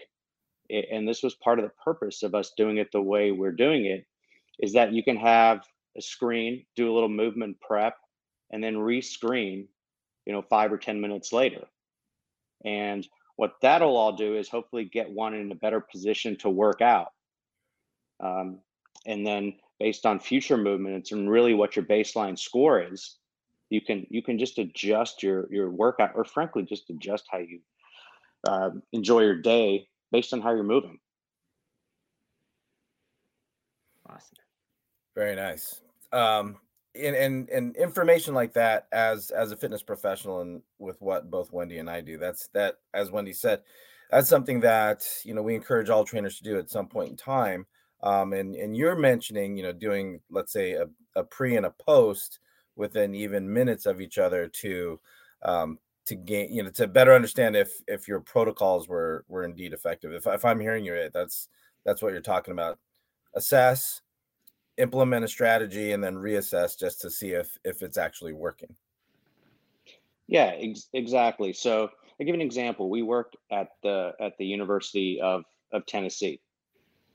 and 0.71 1.07
this 1.09 1.23
was 1.23 1.35
part 1.37 1.59
of 1.59 1.65
the 1.65 1.73
purpose 1.85 2.23
of 2.23 2.35
us 2.35 2.53
doing 2.57 2.79
it 2.79 2.89
the 2.93 3.01
way 3.01 3.31
we're 3.31 3.53
doing 3.53 3.87
it, 3.87 4.05
is 4.61 4.73
that 4.75 4.93
you 4.93 5.03
can 5.03 5.17
have 5.17 5.61
a 5.97 6.03
screen, 6.03 6.65
do 6.77 6.91
a 6.91 6.95
little 6.95 7.09
movement 7.09 7.61
prep, 7.61 7.97
and 8.51 8.63
then 8.63 8.79
re-screen, 8.79 9.69
you 10.27 10.33
know, 10.33 10.43
five 10.43 10.73
or 10.73 10.79
10 10.79 11.01
minutes 11.01 11.33
later. 11.33 11.65
And 12.65 13.07
what 13.37 13.55
that'll 13.63 13.97
all 13.97 14.13
do 14.13 14.37
is 14.37 14.49
hopefully 14.49 14.85
get 14.85 15.11
one 15.11 15.35
in 15.35 15.51
a 15.53 15.57
better 15.57 15.81
position 15.81 16.37
to 16.39 16.51
work 16.51 16.81
out. 16.81 17.09
Um, 18.23 18.61
and 19.07 19.27
then 19.27 19.55
based 19.81 20.07
on 20.07 20.21
future 20.21 20.57
movements 20.57 21.13
and 21.13 21.31
really 21.31 21.55
what 21.55 21.75
your 21.75 21.85
baseline 21.85 22.39
score 22.39 22.81
is, 22.81 23.17
you 23.71 23.81
can 23.81 24.07
you 24.11 24.23
can 24.23 24.39
just 24.39 24.59
adjust 24.59 25.23
your 25.23 25.53
your 25.53 25.71
workout 25.71 26.13
or 26.15 26.25
frankly 26.25 26.63
just 26.63 26.91
adjust 26.91 27.25
how 27.31 27.39
you 27.39 27.61
uh, 28.47 28.71
enjoy 28.93 29.21
your 29.21 29.41
day 29.41 29.89
based 30.11 30.33
on 30.33 30.41
how 30.41 30.55
you're 30.55 30.63
moving. 30.63 30.99
Awesome. 34.09 34.37
Very 35.15 35.37
nice. 35.37 35.81
Um, 36.13 36.57
and, 36.95 37.17
and 37.17 37.49
and 37.49 37.77
information 37.77 38.35
like 38.35 38.53
that 38.55 38.87
as 38.93 39.31
as 39.31 39.53
a 39.53 39.57
fitness 39.57 39.83
professional 39.83 40.41
and 40.41 40.63
with 40.79 41.01
what 41.01 41.31
both 41.31 41.53
Wendy 41.53 41.79
and 41.79 41.89
I 41.89 42.01
do, 42.01 42.19
that's 42.19 42.49
that 42.49 42.77
as 42.93 43.11
Wendy 43.11 43.33
said, 43.33 43.63
that's 44.11 44.29
something 44.29 44.61
that 44.61 45.05
you 45.25 45.35
know 45.35 45.43
we 45.43 45.55
encourage 45.55 45.91
all 45.91 46.05
trainers 46.05 46.37
to 46.39 46.45
do 46.45 46.59
at 46.59 46.71
some 46.71 46.87
point 46.87 47.11
in 47.11 47.17
time. 47.17 47.67
Um, 48.03 48.33
and 48.33 48.55
and 48.55 48.77
you're 48.77 48.97
mentioning, 48.97 49.57
you 49.57 49.63
know, 49.63 49.73
doing 49.73 50.21
let's 50.31 50.53
say 50.53 50.73
a, 50.73 50.87
a 51.17 51.25
pre 51.25 51.57
and 51.57 51.67
a 51.67 51.71
post 51.71 52.41
within 52.77 53.15
even 53.15 53.53
minutes 53.53 53.87
of 53.87 54.01
each 54.01 54.19
other 54.19 54.49
to 54.49 55.01
um, 55.43 55.79
to 56.07 56.15
gain, 56.15 56.53
you 56.53 56.63
know, 56.63 56.71
to 56.71 56.87
better 56.87 57.15
understand 57.15 57.57
if 57.57 57.73
if 57.87 58.09
your 58.09 58.21
protocols 58.21 58.89
were 58.89 59.25
were 59.29 59.45
indeed 59.45 59.73
effective. 59.73 60.13
If 60.13 60.27
if 60.27 60.45
I'm 60.45 60.61
hearing 60.61 60.85
you 60.85 60.95
right, 60.95 61.13
that's 61.13 61.49
that's 61.85 62.03
what 62.03 62.13
you're 62.13 62.21
talking 62.21 62.53
about. 62.53 62.79
Assess, 63.35 64.03
implement 64.79 65.25
a 65.25 65.29
strategy, 65.29 65.93
and 65.93 66.03
then 66.03 66.15
reassess 66.15 66.79
just 66.79 67.01
to 67.03 67.11
see 67.11 67.31
if 67.31 67.57
if 67.65 67.83
it's 67.83 67.99
actually 67.99 68.33
working. 68.33 68.75
Yeah, 70.29 70.53
ex- 70.59 70.89
exactly. 70.93 71.53
So 71.53 71.91
I'll 72.19 72.27
give 72.27 72.35
an 72.35 72.41
example. 72.41 72.89
We 72.89 73.03
worked 73.03 73.37
at 73.51 73.69
the 73.83 74.13
at 74.21 74.37
the 74.39 74.47
University 74.47 75.21
of 75.21 75.45
of 75.73 75.87
Tennessee. 75.87 76.41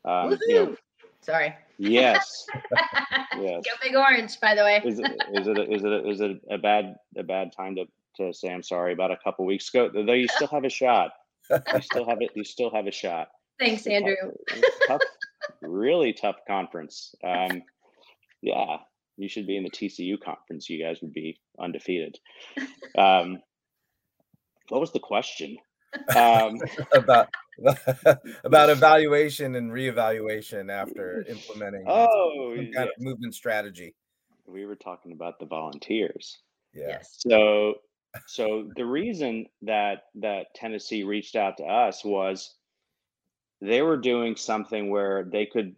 Um, 0.05 0.37
you 0.47 0.55
know, 0.55 0.75
Sorry. 1.27 1.53
Yes. 1.77 2.45
yes. 3.37 3.63
Go 3.65 3.71
big 3.81 3.95
orange, 3.95 4.39
by 4.39 4.55
the 4.55 4.63
way. 4.63 4.81
is 4.85 4.99
it 4.99 5.11
is 5.33 5.47
it 5.47 5.57
a, 5.57 5.71
is 5.71 5.83
it 5.83 5.91
a, 5.91 6.09
is 6.09 6.21
it 6.21 6.41
a 6.49 6.57
bad 6.57 6.95
a 7.17 7.23
bad 7.23 7.51
time 7.51 7.75
to 7.75 7.85
to 8.15 8.33
say 8.33 8.49
I'm 8.49 8.63
sorry 8.63 8.93
about 8.93 9.11
a 9.11 9.17
couple 9.23 9.45
weeks 9.45 9.69
ago? 9.69 9.89
Though 9.93 10.13
you 10.13 10.27
still 10.29 10.47
have 10.47 10.63
a 10.63 10.69
shot. 10.69 11.11
You 11.73 11.81
still 11.81 12.05
have 12.09 12.17
it. 12.21 12.31
You 12.35 12.43
still 12.43 12.69
have 12.71 12.87
a 12.87 12.91
shot. 12.91 13.29
Thanks, 13.57 13.87
Andrew. 13.87 14.15
Tough, 14.49 14.61
tough, 14.85 15.01
really 15.61 16.13
tough 16.13 16.37
conference. 16.47 17.13
Um, 17.23 17.63
yeah, 18.41 18.77
you 19.17 19.27
should 19.27 19.47
be 19.47 19.57
in 19.57 19.63
the 19.63 19.69
TCU 19.69 20.19
conference. 20.19 20.69
You 20.69 20.83
guys 20.83 20.99
would 21.01 21.13
be 21.13 21.39
undefeated. 21.59 22.17
Um, 22.97 23.39
what 24.69 24.81
was 24.81 24.91
the 24.91 24.99
question? 24.99 25.57
Um, 26.15 26.59
about 26.93 27.29
about 28.43 28.69
evaluation 28.69 29.55
and 29.55 29.71
reevaluation 29.71 30.71
after 30.71 31.25
implementing 31.27 31.85
oh 31.87 32.55
some 32.55 32.71
kind 32.73 32.89
of 32.89 33.01
movement 33.01 33.33
strategy. 33.33 33.95
We 34.45 34.65
were 34.65 34.75
talking 34.75 35.11
about 35.11 35.39
the 35.39 35.45
volunteers. 35.45 36.37
Yeah. 36.73 36.87
Yes. 36.89 37.15
So 37.19 37.75
so 38.27 38.69
the 38.75 38.85
reason 38.85 39.45
that 39.63 40.03
that 40.15 40.53
Tennessee 40.55 41.03
reached 41.03 41.35
out 41.35 41.57
to 41.57 41.63
us 41.63 42.03
was 42.03 42.55
they 43.61 43.81
were 43.81 43.97
doing 43.97 44.35
something 44.35 44.89
where 44.89 45.23
they 45.23 45.45
could 45.45 45.75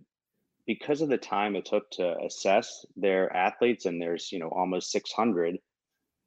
because 0.66 1.02
of 1.02 1.10
the 1.10 1.18
time 1.18 1.56
it 1.56 1.66
took 1.66 1.90
to 1.90 2.16
assess 2.20 2.86
their 2.96 3.36
athletes 3.36 3.86
and 3.86 4.02
there's 4.02 4.32
you 4.32 4.40
know 4.40 4.50
almost 4.50 4.92
600 4.92 5.58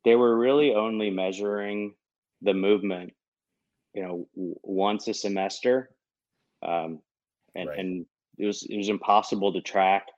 they 0.04 0.16
were 0.16 0.36
really 0.36 0.74
only 0.74 1.10
measuring 1.10 1.94
the 2.40 2.54
movement 2.54 3.12
you 3.94 4.02
know 4.02 4.28
once 4.34 5.06
a 5.08 5.14
semester 5.14 5.90
um, 6.62 7.00
and 7.54 7.68
right. 7.68 7.78
and 7.78 8.06
it 8.38 8.46
was 8.46 8.64
it 8.64 8.76
was 8.76 8.88
impossible 8.88 9.52
to 9.52 9.60
track 9.60 10.08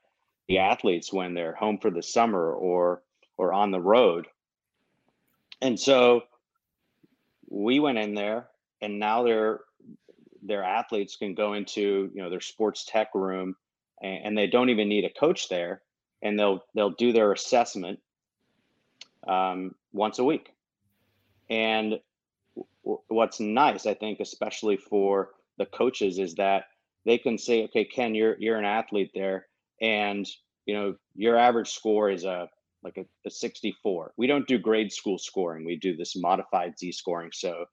the 0.47 0.59
athletes 0.59 1.11
when 1.11 1.33
they're 1.33 1.55
home 1.55 1.77
for 1.77 1.91
the 1.91 2.03
summer 2.03 2.53
or 2.53 3.03
or 3.37 3.53
on 3.53 3.71
the 3.71 3.81
road 3.81 4.27
and 5.61 5.79
so 5.79 6.21
we 7.49 7.79
went 7.79 7.97
in 7.97 8.15
there 8.15 8.47
and 8.81 8.99
now 8.99 9.23
their 9.23 9.61
their 10.47 10.63
athletes 10.63 11.15
can 11.15 11.33
go 11.33 11.53
into 11.53 12.09
you 12.13 12.21
know 12.21 12.29
their 12.29 12.41
sports 12.41 12.85
tech 12.85 13.09
room 13.13 13.55
and, 14.01 14.25
and 14.25 14.37
they 14.37 14.47
don't 14.47 14.69
even 14.69 14.89
need 14.89 15.05
a 15.05 15.19
coach 15.19 15.49
there 15.49 15.81
and 16.21 16.39
they'll 16.39 16.63
they'll 16.75 16.91
do 16.91 17.11
their 17.11 17.31
assessment 17.31 17.99
um, 19.27 19.73
once 19.93 20.19
a 20.19 20.23
week 20.23 20.51
and 21.49 21.99
what's 22.81 23.39
nice, 23.39 23.85
I 23.85 23.93
think, 23.93 24.19
especially 24.19 24.77
for 24.77 25.31
the 25.57 25.65
coaches, 25.65 26.19
is 26.19 26.35
that 26.35 26.65
they 27.05 27.17
can 27.17 27.37
say, 27.37 27.63
okay, 27.65 27.85
Ken, 27.85 28.15
you're 28.15 28.35
you're 28.39 28.57
an 28.57 28.65
athlete 28.65 29.11
there, 29.13 29.47
and 29.81 30.27
you 30.65 30.73
know 30.73 30.95
your 31.15 31.37
average 31.37 31.69
score 31.69 32.09
is 32.09 32.23
a 32.23 32.49
like 32.83 32.97
a, 32.97 33.05
a 33.25 33.31
64. 33.31 34.13
We 34.17 34.27
don't 34.27 34.47
do 34.47 34.57
grade 34.57 34.91
school 34.91 35.17
scoring. 35.17 35.65
We 35.65 35.77
do 35.77 35.95
this 35.95 36.15
modified 36.15 36.77
Z 36.77 36.91
scoring. 36.91 37.31
So 37.33 37.65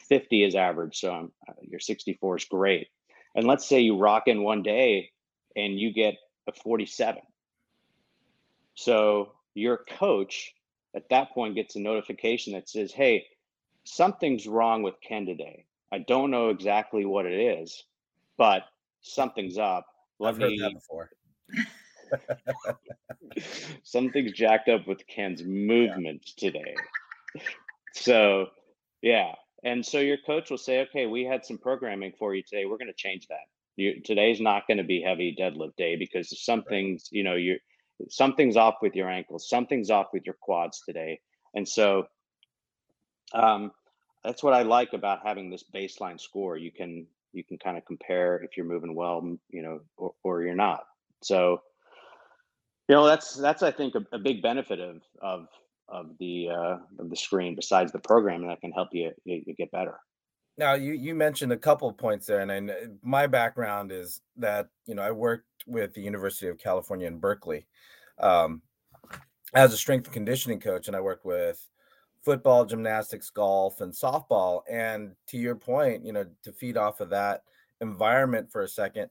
50 0.00 0.44
is 0.44 0.54
average. 0.54 0.98
So 0.98 1.12
um, 1.12 1.32
your 1.62 1.80
64 1.80 2.36
is 2.36 2.44
great. 2.44 2.88
And 3.34 3.46
let's 3.46 3.66
say 3.66 3.80
you 3.80 3.98
rock 3.98 4.24
in 4.26 4.42
one 4.42 4.62
day 4.62 5.10
and 5.56 5.78
you 5.78 5.92
get 5.92 6.14
a 6.46 6.52
47. 6.52 7.22
So 8.74 9.32
your 9.54 9.78
coach 9.88 10.54
at 10.94 11.08
that 11.10 11.32
point 11.32 11.54
gets 11.54 11.76
a 11.76 11.80
notification 11.80 12.52
that 12.52 12.68
says, 12.68 12.92
hey, 12.92 13.26
something's 13.84 14.46
wrong 14.46 14.82
with 14.82 14.94
Ken 15.00 15.26
today. 15.26 15.64
I 15.92 15.98
don't 15.98 16.30
know 16.30 16.48
exactly 16.50 17.04
what 17.04 17.26
it 17.26 17.38
is, 17.38 17.84
but 18.36 18.62
something's 19.00 19.58
up. 19.58 19.86
Let 20.18 20.30
I've 20.30 20.38
me, 20.38 20.58
heard 20.58 20.72
that 20.72 20.74
before. 20.74 21.10
something's 23.82 24.32
jacked 24.32 24.68
up 24.68 24.86
with 24.86 25.06
Ken's 25.06 25.42
movement 25.42 26.22
yeah. 26.36 26.50
today. 26.50 26.74
so, 27.92 28.46
yeah. 29.02 29.34
And 29.64 29.84
so 29.84 29.98
your 29.98 30.18
coach 30.18 30.50
will 30.50 30.58
say, 30.58 30.80
okay, 30.82 31.06
we 31.06 31.24
had 31.24 31.44
some 31.44 31.58
programming 31.58 32.12
for 32.18 32.34
you 32.34 32.42
today. 32.42 32.66
We're 32.66 32.76
going 32.76 32.88
to 32.88 32.94
change 32.94 33.26
that. 33.28 33.46
You, 33.76 34.00
today's 34.04 34.40
not 34.40 34.66
going 34.68 34.78
to 34.78 34.84
be 34.84 35.00
heavy 35.00 35.34
deadlift 35.38 35.76
day 35.76 35.96
because 35.96 36.44
something's, 36.44 37.08
you 37.10 37.24
know, 37.24 37.34
you 37.34 37.56
something's 38.08 38.56
off 38.56 38.76
with 38.82 38.94
your 38.94 39.08
ankles, 39.08 39.48
something's 39.48 39.90
off 39.90 40.08
with 40.12 40.24
your 40.26 40.36
quads 40.40 40.82
today. 40.86 41.18
And 41.54 41.66
so 41.66 42.06
um, 43.32 43.72
that's 44.22 44.42
what 44.42 44.54
I 44.54 44.62
like 44.62 44.92
about 44.92 45.26
having 45.26 45.50
this 45.50 45.64
baseline 45.74 46.20
score. 46.20 46.56
You 46.56 46.70
can 46.70 47.06
you 47.32 47.42
can 47.42 47.58
kind 47.58 47.76
of 47.76 47.84
compare 47.84 48.36
if 48.44 48.56
you're 48.56 48.66
moving 48.66 48.94
well, 48.94 49.36
you 49.50 49.62
know, 49.62 49.80
or, 49.96 50.14
or 50.22 50.42
you're 50.42 50.54
not. 50.54 50.84
So, 51.22 51.62
you 52.88 52.94
know, 52.94 53.06
that's 53.06 53.34
that's 53.34 53.62
I 53.62 53.72
think 53.72 53.94
a, 53.94 54.04
a 54.12 54.18
big 54.18 54.42
benefit 54.42 54.78
of 54.78 55.00
of 55.20 55.48
of 55.88 56.10
the 56.18 56.48
uh, 56.50 56.76
of 56.98 57.10
the 57.10 57.16
screen 57.16 57.54
besides 57.54 57.92
the 57.92 57.98
programming 57.98 58.48
that 58.48 58.60
can 58.60 58.72
help 58.72 58.88
you, 58.92 59.12
you, 59.24 59.42
you 59.46 59.54
get 59.54 59.70
better. 59.70 59.98
Now 60.56 60.74
you 60.74 60.92
you 60.92 61.14
mentioned 61.14 61.52
a 61.52 61.56
couple 61.56 61.88
of 61.88 61.96
points 61.96 62.26
there, 62.26 62.40
and 62.40 62.70
I, 62.70 62.74
my 63.02 63.26
background 63.26 63.92
is 63.92 64.20
that 64.36 64.68
you 64.86 64.94
know 64.94 65.02
I 65.02 65.10
worked 65.10 65.64
with 65.66 65.94
the 65.94 66.02
University 66.02 66.48
of 66.48 66.58
California 66.58 67.06
in 67.06 67.18
Berkeley 67.18 67.66
um, 68.18 68.62
as 69.54 69.72
a 69.72 69.76
strength 69.76 70.06
and 70.06 70.14
conditioning 70.14 70.60
coach, 70.60 70.86
and 70.86 70.96
I 70.96 71.00
worked 71.00 71.24
with 71.24 71.66
football, 72.22 72.64
gymnastics, 72.64 73.30
golf, 73.30 73.80
and 73.80 73.92
softball. 73.92 74.62
And 74.70 75.14
to 75.28 75.36
your 75.36 75.54
point, 75.54 76.04
you 76.04 76.12
know, 76.12 76.24
to 76.42 76.52
feed 76.52 76.76
off 76.76 77.00
of 77.00 77.10
that 77.10 77.42
environment 77.80 78.50
for 78.50 78.62
a 78.62 78.68
second, 78.68 79.10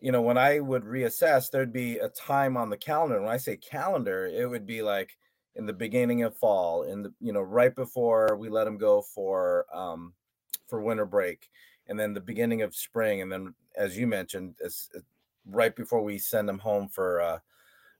you 0.00 0.12
know, 0.12 0.22
when 0.22 0.38
I 0.38 0.60
would 0.60 0.84
reassess, 0.84 1.50
there'd 1.50 1.72
be 1.72 1.98
a 1.98 2.08
time 2.08 2.56
on 2.56 2.70
the 2.70 2.76
calendar. 2.76 3.20
When 3.20 3.30
I 3.30 3.36
say 3.36 3.56
calendar, 3.56 4.26
it 4.26 4.48
would 4.48 4.66
be 4.66 4.82
like 4.82 5.16
in 5.58 5.66
the 5.66 5.72
beginning 5.72 6.22
of 6.22 6.36
fall, 6.36 6.84
in 6.84 7.02
the 7.02 7.12
you 7.20 7.32
know, 7.32 7.42
right 7.42 7.74
before 7.74 8.36
we 8.36 8.48
let 8.48 8.64
them 8.64 8.78
go 8.78 9.02
for 9.02 9.66
um 9.74 10.14
for 10.68 10.80
winter 10.80 11.04
break, 11.04 11.50
and 11.88 11.98
then 11.98 12.14
the 12.14 12.20
beginning 12.20 12.62
of 12.62 12.74
spring, 12.74 13.20
and 13.20 13.30
then 13.30 13.52
as 13.76 13.98
you 13.98 14.06
mentioned, 14.06 14.54
it's 14.60 14.88
right 15.44 15.74
before 15.74 16.02
we 16.02 16.18
send 16.18 16.48
them 16.48 16.58
home 16.58 16.88
for 16.88 17.20
uh 17.20 17.38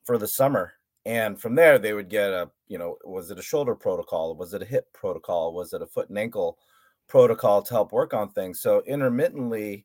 for 0.05 0.17
the 0.17 0.29
summer. 0.29 0.73
And 1.05 1.41
from 1.41 1.55
there 1.55 1.79
they 1.79 1.93
would 1.95 2.09
get 2.09 2.31
a 2.31 2.51
you 2.69 2.79
know 2.79 2.97
was 3.05 3.31
it 3.31 3.39
a 3.39 3.43
shoulder 3.43 3.75
protocol? 3.75 4.37
Was 4.37 4.55
it 4.55 4.63
a 4.63 4.67
hip 4.67 4.93
protocol? 4.93 5.53
Was 5.53 5.73
it 5.73 5.83
a 5.83 5.87
foot 5.87 6.09
and 6.09 6.19
ankle 6.19 6.59
protocol 7.09 7.63
to 7.63 7.75
help 7.75 7.93
work 7.93 8.15
on 8.15 8.31
things? 8.31 8.61
So 8.61 8.83
intermittently 8.87 9.85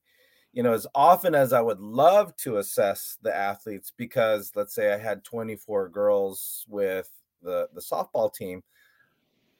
you 0.53 0.62
know 0.62 0.74
as 0.74 0.86
often 0.94 1.34
as 1.34 1.51
i 1.51 1.60
would 1.60 1.80
love 1.80 2.36
to 2.38 2.58
assess 2.58 3.18
the 3.24 3.36
athletes 3.36 3.92
because 3.98 4.51
let's 4.56 4.75
say 4.75 4.94
i 4.94 4.98
had 4.98 5.24
24 5.24 5.89
girls 5.89 6.63
with 6.70 7.10
the 7.43 7.67
the 7.73 7.81
softball 7.81 8.33
team 8.33 8.63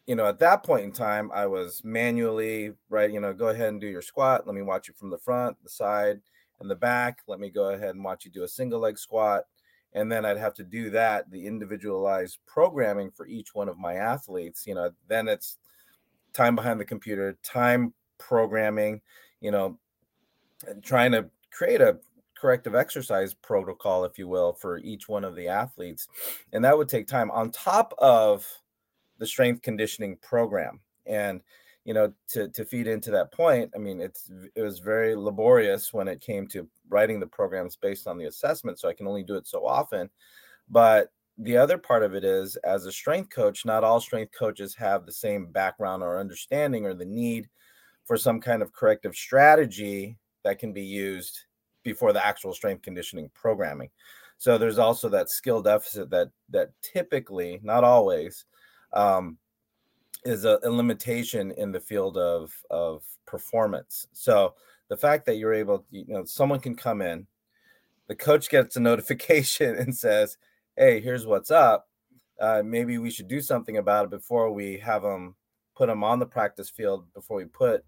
you 0.06 0.16
know 0.16 0.26
at 0.26 0.40
that 0.40 0.64
point 0.64 0.84
in 0.84 0.92
time 0.92 1.32
i 1.34 1.46
was 1.46 1.82
manually 1.84 2.74
right 2.90 3.12
you 3.12 3.20
know 3.20 3.34
go 3.34 3.50
ahead 3.50 3.70
and 3.70 3.82
do 3.82 3.88
your 3.88 4.02
squat 4.02 4.46
let 4.46 4.56
me 4.56 4.62
watch 4.62 4.88
you 4.88 4.94
from 4.94 5.10
the 5.10 5.18
front 5.18 5.56
the 5.64 5.70
side 5.70 6.20
and 6.60 6.70
the 6.70 6.76
back 6.76 7.20
let 7.28 7.40
me 7.40 7.50
go 7.50 7.70
ahead 7.70 7.96
and 7.96 8.04
watch 8.04 8.26
you 8.26 8.32
do 8.32 8.44
a 8.44 8.48
single 8.48 8.80
leg 8.80 8.98
squat 8.98 9.44
and 9.96 10.12
then 10.12 10.26
I'd 10.26 10.38
have 10.38 10.56
to 10.56 10.64
do 10.64 10.90
that, 10.92 11.30
the 11.30 11.46
individualized 11.46 12.40
programming 12.46 13.12
for 13.12 13.28
each 13.28 13.54
one 13.54 13.70
of 13.70 13.78
my 13.78 13.96
athletes. 13.96 14.66
You 14.66 14.76
know, 14.76 14.92
then 15.08 15.28
it's 15.28 15.58
time 16.34 16.56
behind 16.56 16.80
the 16.80 16.86
computer, 16.86 17.38
time 17.44 17.94
programming, 18.18 19.02
you 19.40 19.52
know, 19.52 19.78
and 20.68 20.84
trying 20.84 21.12
to 21.12 21.30
create 21.52 21.82
a 21.82 21.98
corrective 22.44 22.76
exercise 22.76 23.34
protocol, 23.34 24.04
if 24.04 24.20
you 24.20 24.28
will, 24.28 24.52
for 24.52 24.80
each 24.80 25.08
one 25.08 25.24
of 25.24 25.34
the 25.34 25.48
athletes. 25.48 26.10
And 26.52 26.66
that 26.66 26.78
would 26.78 26.90
take 26.90 27.08
time 27.08 27.32
on 27.32 27.52
top 27.52 27.94
of 28.00 28.46
the 29.18 29.26
strength 29.26 29.62
conditioning 29.62 30.18
program. 30.18 30.82
And, 31.06 31.40
you 31.86 31.94
know, 31.94 32.12
to 32.32 32.50
to 32.50 32.66
feed 32.66 32.88
into 32.88 33.12
that 33.12 33.32
point, 33.32 33.72
I 33.74 33.78
mean, 33.78 34.02
it's 34.02 34.30
it 34.56 34.62
was 34.62 34.80
very 34.80 35.16
laborious 35.16 35.94
when 35.94 36.10
it 36.10 36.20
came 36.20 36.46
to 36.48 36.68
writing 36.90 37.22
the 37.22 37.28
programs 37.28 37.78
based 37.78 38.08
on 38.08 38.18
the 38.18 38.26
assessment, 38.26 38.78
so 38.78 38.90
I 38.90 38.94
can 38.94 39.08
only 39.08 39.24
do 39.24 39.36
it 39.36 39.48
so 39.48 39.66
often. 39.66 40.10
But 40.70 41.14
the 41.38 41.56
other 41.56 41.78
part 41.78 42.04
of 42.04 42.14
it 42.14 42.26
is 42.26 42.58
as 42.58 42.86
a 42.86 42.92
strength 42.92 43.30
coach, 43.30 43.64
not 43.64 43.86
all 43.86 44.02
strength 44.02 44.34
coaches 44.38 44.76
have 44.76 45.06
the 45.06 45.14
same 45.14 45.46
background 45.46 46.04
or 46.04 46.20
understanding 46.20 46.86
or 46.86 46.94
the 46.94 47.06
need 47.06 47.48
for 48.04 48.18
some 48.18 48.42
kind 48.42 48.62
of 48.62 48.74
corrective 48.74 49.16
strategy 49.16 50.18
that 50.44 50.60
can 50.60 50.74
be 50.74 50.84
used 50.84 51.40
before 51.84 52.14
the 52.14 52.26
actual 52.26 52.54
strength 52.54 52.84
conditioning 52.84 53.30
programming. 53.34 53.90
So 54.38 54.58
there's 54.58 54.80
also 54.80 55.10
that 55.10 55.30
skill 55.30 55.62
deficit 55.62 56.10
that 56.10 56.30
that 56.50 56.72
typically, 56.82 57.60
not 57.64 57.84
always, 57.84 58.46
um, 58.92 59.38
is 60.26 60.46
a, 60.46 60.60
a, 60.64 60.70
limitation 60.70 61.52
in 61.52 61.72
the 61.72 61.80
field 61.80 62.18
of 62.18 62.52
of 62.70 63.04
performance. 63.26 64.08
So 64.14 64.56
the 64.90 64.98
fact 64.98 65.26
that 65.26 65.38
you're 65.38 65.54
able, 65.54 65.86
you 65.92 66.06
know, 66.08 66.26
someone 66.26 66.60
can 66.60 66.76
come 66.76 67.02
in, 67.02 67.28
the 68.08 68.16
coach 68.16 68.50
gets 68.50 68.76
a 68.76 68.80
notification 68.82 69.76
and 69.76 69.96
says, 69.96 70.38
"Hey, 70.76 71.00
here's 71.00 71.26
what's 71.26 71.52
up. 71.52 71.88
Uh, 72.40 72.62
maybe 72.66 72.98
we 72.98 73.12
should 73.12 73.28
do 73.28 73.42
something 73.42 73.78
about 73.78 74.06
it 74.06 74.12
before 74.12 74.52
we 74.52 74.78
have 74.80 75.04
them 75.04 75.36
put 75.76 75.90
him 75.90 76.04
on 76.04 76.20
the 76.20 76.26
practice 76.26 76.70
field. 76.70 77.06
Before 77.14 77.38
we 77.38 77.46
put, 77.46 77.84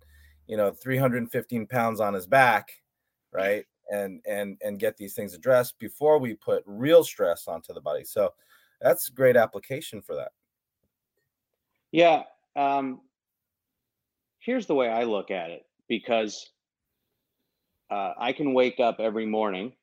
you 0.47 0.57
know, 0.57 0.71
315 0.71 1.67
pounds 1.67 1.99
on 1.99 2.13
his 2.13 2.27
back, 2.27 2.69
right? 3.31 3.65
And 3.91 4.21
and 4.27 4.57
and 4.63 4.79
get 4.79 4.97
these 4.97 5.13
things 5.13 5.35
addressed 5.35 5.77
before 5.77 6.17
we 6.17 6.33
put 6.33 6.63
real 6.65 7.03
stress 7.03 7.47
onto 7.47 7.73
the 7.73 7.81
body. 7.81 8.03
So 8.03 8.33
that's 8.81 9.09
great 9.09 9.37
application 9.37 10.01
for 10.01 10.15
that. 10.15 10.31
Yeah. 11.91 12.23
Um, 12.55 13.01
here's 14.39 14.65
the 14.65 14.75
way 14.75 14.89
I 14.89 15.03
look 15.03 15.31
at 15.31 15.49
it 15.49 15.65
because 15.87 16.51
uh, 17.89 18.13
I 18.17 18.33
can 18.33 18.53
wake 18.53 18.79
up 18.79 18.99
every 18.99 19.25
morning 19.25 19.73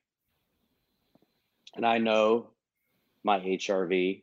and 1.74 1.86
I 1.86 1.98
know 1.98 2.50
my 3.24 3.40
HRV. 3.40 4.22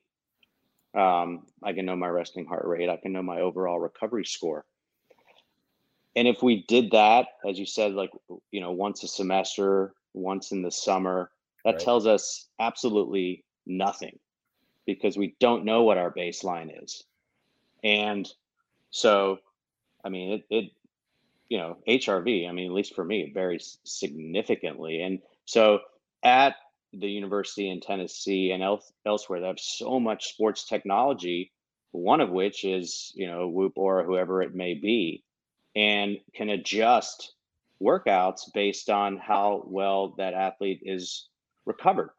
Um, 0.96 1.46
I 1.64 1.74
can 1.74 1.86
know 1.86 1.96
my 1.96 2.08
resting 2.08 2.46
heart 2.46 2.66
rate. 2.66 2.90
I 2.90 2.98
can 2.98 3.12
know 3.12 3.22
my 3.22 3.40
overall 3.40 3.80
recovery 3.80 4.26
score. 4.26 4.66
And 6.16 6.28
if 6.28 6.42
we 6.42 6.64
did 6.68 6.92
that, 6.92 7.28
as 7.48 7.60
you 7.60 7.66
said, 7.66 7.94
like, 7.94 8.12
you 8.52 8.62
know, 8.62 8.72
once 8.72 9.04
a 9.04 9.08
semester, 9.08 9.94
once 10.14 10.52
in 10.52 10.62
the 10.62 10.72
summer, 10.72 11.32
that 11.64 11.76
right. 11.76 11.80
tells 11.80 12.08
us 12.08 12.48
absolutely 12.60 13.44
nothing 13.66 14.18
because 14.86 15.18
we 15.18 15.36
don't 15.40 15.66
know 15.66 15.84
what 15.84 15.98
our 15.98 16.12
baseline 16.12 16.84
is. 16.84 17.04
And 17.84 18.28
so, 18.90 19.40
I 20.04 20.10
mean, 20.10 20.32
it, 20.34 20.46
it, 20.50 20.72
you 21.50 21.58
know, 21.58 21.78
HRV, 21.88 22.48
I 22.48 22.52
mean, 22.52 22.68
at 22.68 22.74
least 22.74 22.96
for 22.96 23.04
me, 23.04 23.22
it 23.22 23.34
varies 23.34 23.78
significantly. 23.84 25.02
And 25.02 25.20
so 25.46 25.80
at 26.24 26.56
the 26.94 27.08
university 27.08 27.70
in 27.70 27.82
Tennessee 27.82 28.52
and 28.52 28.64
el- 28.64 28.84
elsewhere, 29.06 29.42
they 29.42 29.48
have 29.48 29.60
so 29.60 30.00
much 30.00 30.34
sports 30.34 30.66
technology, 30.66 31.52
one 31.92 32.22
of 32.22 32.30
which 32.30 32.64
is, 32.66 33.12
you 33.16 33.28
know, 33.28 33.48
Whoop 33.48 33.74
or 33.78 34.04
whoever 34.04 34.42
it 34.42 34.56
may 34.56 34.74
be, 34.74 35.24
and 35.76 36.18
can 36.34 36.50
adjust 36.50 37.34
workouts 37.82 38.52
based 38.54 38.90
on 38.90 39.18
how 39.18 39.64
well 39.66 40.10
that 40.18 40.34
athlete 40.34 40.82
is 40.84 41.30
recovered. 41.66 42.10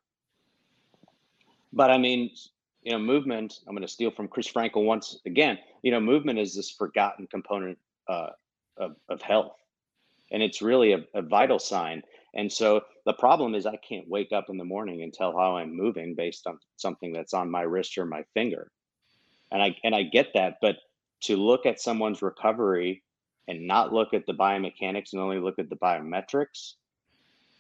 But 1.73 1.90
I 1.90 1.99
mean, 1.99 2.30
you 2.83 2.92
know, 2.92 2.99
movement, 2.99 3.61
I'm 3.66 3.75
going 3.75 3.87
to 3.87 3.92
steal 3.92 4.11
from 4.11 4.28
Chris 4.28 4.50
Frankel 4.50 4.85
once 4.85 5.21
again. 5.26 5.59
You 5.83 5.90
know, 5.90 6.00
movement 6.00 6.38
is 6.38 6.54
this 6.54 6.71
forgotten 6.71 7.26
component 7.26 7.78
uh, 8.09 8.30
of, 8.76 8.97
of 9.09 9.21
health, 9.23 9.57
and 10.30 10.42
it's 10.42 10.62
really 10.62 10.92
a, 10.92 11.04
a 11.14 11.23
vital 11.23 11.58
sign. 11.58 12.02
And 12.34 12.50
so 12.50 12.82
the 13.04 13.13
problem 13.13 13.54
is, 13.54 13.67
I 13.67 13.76
can't 13.76 14.08
wake 14.08 14.32
up 14.32 14.49
in 14.49 14.56
the 14.56 14.65
morning 14.65 15.02
and 15.02 15.13
tell 15.13 15.32
how 15.32 15.56
I'm 15.56 15.76
moving 15.76 16.15
based 16.15 16.47
on 16.47 16.58
something 16.76 17.13
that's 17.13 17.34
on 17.34 17.50
my 17.50 17.63
wrist 17.63 17.99
or 17.99 18.06
my 18.06 18.25
finger. 18.34 18.71
And 19.52 19.60
I 19.63 19.76
and 19.84 19.95
I 19.95 20.04
get 20.04 20.32
that, 20.34 20.58
but 20.63 20.76
to 21.23 21.36
look 21.36 21.67
at 21.67 21.80
someone's 21.80 22.23
recovery 22.23 23.02
and 23.50 23.67
not 23.67 23.93
look 23.93 24.15
at 24.15 24.26
the 24.26 24.32
biomechanics 24.32 25.13
and 25.13 25.21
only 25.21 25.39
look 25.39 25.58
at 25.58 25.69
the 25.69 25.76
biometrics, 25.76 26.75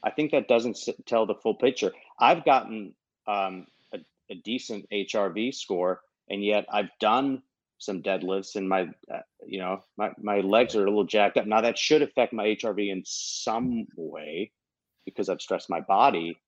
I 0.02 0.10
think 0.10 0.30
that 0.30 0.48
doesn't 0.48 0.78
tell 1.04 1.26
the 1.26 1.34
full 1.34 1.54
picture. 1.54 1.92
I've 2.18 2.44
gotten 2.44 2.94
um, 3.26 3.66
a 4.30 4.34
decent 4.36 4.86
HRV 4.90 5.54
score, 5.54 6.00
and 6.28 6.42
yet 6.44 6.64
I've 6.72 6.90
done 7.00 7.42
some 7.78 8.02
deadlifts 8.02 8.56
and 8.56 8.68
my 8.68 8.82
uh, 9.12 9.20
you 9.46 9.58
know 9.58 9.80
my, 9.96 10.10
my 10.20 10.40
legs 10.40 10.76
are 10.76 10.84
a 10.84 10.88
little 10.88 11.04
jacked 11.04 11.38
up 11.38 11.46
now 11.46 11.62
that 11.62 11.78
should 11.78 12.02
affect 12.02 12.30
my 12.34 12.44
hrv 12.62 12.90
in 12.90 13.02
some 13.06 13.86
way 13.96 14.52
because 15.06 15.30
i've 15.30 15.40
stressed 15.40 15.70
my 15.70 15.80
body 15.80 16.38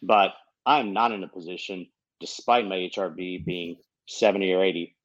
but 0.00 0.34
i'm 0.64 0.92
not 0.92 1.10
in 1.10 1.24
a 1.24 1.28
position 1.28 1.88
despite 2.20 2.68
my 2.68 2.88
hrv 2.94 3.44
being 3.44 3.74
70 4.06 4.52
or 4.52 4.62
80 4.62 4.96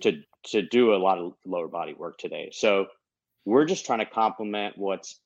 to 0.00 0.22
to 0.44 0.60
do 0.60 0.94
a 0.94 1.00
lot 1.00 1.16
of 1.16 1.32
lower 1.46 1.68
body 1.68 1.94
work 1.94 2.18
today 2.18 2.50
so 2.52 2.88
we're 3.44 3.64
just 3.64 3.86
trying 3.86 4.00
to 4.00 4.06
complement 4.06 4.76
what's 4.76 5.18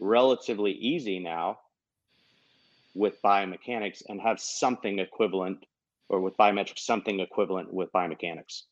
relatively 0.00 0.72
easy 0.72 1.18
now 1.18 1.58
with 2.94 3.20
biomechanics 3.22 4.02
and 4.08 4.20
have 4.20 4.40
something 4.40 4.98
equivalent 4.98 5.64
or 6.08 6.20
with 6.20 6.36
biometrics 6.36 6.80
something 6.80 7.20
equivalent 7.20 7.72
with 7.72 7.92
biomechanics. 7.92 8.62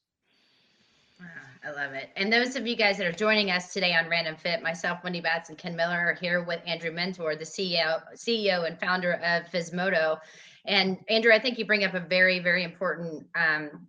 I 1.64 1.70
love 1.70 1.94
it. 1.94 2.10
And 2.16 2.32
those 2.32 2.54
of 2.54 2.66
you 2.66 2.76
guys 2.76 2.98
that 2.98 3.06
are 3.06 3.12
joining 3.12 3.50
us 3.50 3.72
today 3.72 3.94
on 3.94 4.08
Random 4.08 4.36
Fit, 4.36 4.62
myself, 4.62 5.02
Wendy 5.02 5.20
Batts, 5.20 5.48
and 5.48 5.58
Ken 5.58 5.74
Miller 5.74 5.98
are 5.98 6.14
here 6.14 6.44
with 6.44 6.60
Andrew 6.66 6.92
Menter, 6.92 7.36
the 7.36 7.44
CEO, 7.44 8.00
CEO 8.14 8.66
and 8.66 8.78
founder 8.78 9.14
of 9.14 9.50
Physmodo. 9.50 10.20
And 10.64 10.98
Andrew, 11.08 11.32
I 11.32 11.38
think 11.38 11.58
you 11.58 11.66
bring 11.66 11.84
up 11.84 11.94
a 11.94 12.00
very, 12.00 12.38
very 12.38 12.62
important 12.62 13.26
um, 13.34 13.86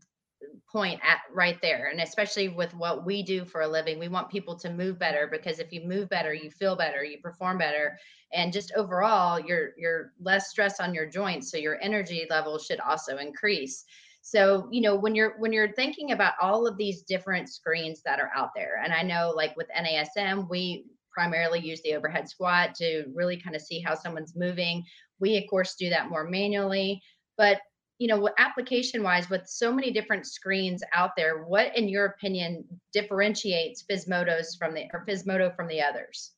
point 0.72 1.00
at 1.04 1.20
right 1.34 1.62
there 1.62 1.90
and 1.92 2.02
especially 2.02 2.50
with 2.50 2.74
what 2.76 3.06
we 3.06 3.24
do 3.24 3.46
for 3.46 3.62
a 3.62 3.68
living 3.68 3.98
we 4.00 4.08
want 4.10 4.30
people 4.30 4.56
to 4.56 4.70
move 4.70 5.00
better 5.00 5.28
because 5.32 5.60
if 5.60 5.72
you 5.72 5.82
move 5.88 6.10
better 6.10 6.34
you 6.34 6.52
feel 6.52 6.76
better 6.76 7.04
you 7.04 7.18
perform 7.20 7.58
better 7.58 7.98
and 8.34 8.52
just 8.52 8.72
overall 8.76 9.40
you're 9.40 9.72
you're 9.78 10.12
less 10.20 10.50
stress 10.50 10.80
on 10.80 10.94
your 10.94 11.06
joints 11.10 11.52
so 11.52 11.58
your 11.58 11.80
energy 11.82 12.26
level 12.30 12.58
should 12.58 12.80
also 12.82 13.18
increase. 13.18 13.86
So 14.22 14.68
you 14.72 14.82
know 14.82 14.96
when 14.96 15.16
you're 15.16 15.36
when 15.40 15.54
you're 15.54 15.72
thinking 15.72 16.12
about 16.12 16.34
all 16.42 16.68
of 16.68 16.78
these 16.78 17.04
different 17.04 17.50
screens 17.50 18.02
that 18.04 18.20
are 18.20 18.32
out 18.36 18.50
there 18.54 18.82
and 18.84 18.92
i 18.92 19.02
know 19.02 19.32
like 19.34 19.56
with 19.56 19.68
nasm 19.70 20.50
we 20.50 20.86
primarily 21.12 21.60
use 21.60 21.82
the 21.82 21.96
overhead 21.96 22.28
squat 22.28 22.76
to 22.76 23.06
really 23.16 23.38
kind 23.38 23.56
of 23.56 23.62
see 23.62 23.80
how 23.80 23.96
someone's 23.96 24.36
moving. 24.36 24.84
We 25.20 25.38
of 25.38 25.46
course 25.50 25.76
do 25.76 25.90
that 25.90 26.10
more 26.10 26.26
manually 26.26 27.02
but 27.38 27.62
you 28.00 28.08
know, 28.08 28.30
application 28.38 29.04
wise, 29.04 29.30
with 29.30 29.48
so 29.48 29.72
many 29.72 29.92
different 29.92 30.28
screens 30.28 30.84
out 30.94 31.12
there, 31.18 31.44
what, 31.44 31.76
in 31.76 31.90
your 31.90 32.06
opinion, 32.06 32.64
differentiates 32.94 33.84
Physmodo's 33.84 34.56
from 34.56 34.74
the 34.74 34.86
or 34.94 35.04
Physmodo 35.08 35.56
from 35.56 35.68
the 35.68 35.82
others? 35.82 36.32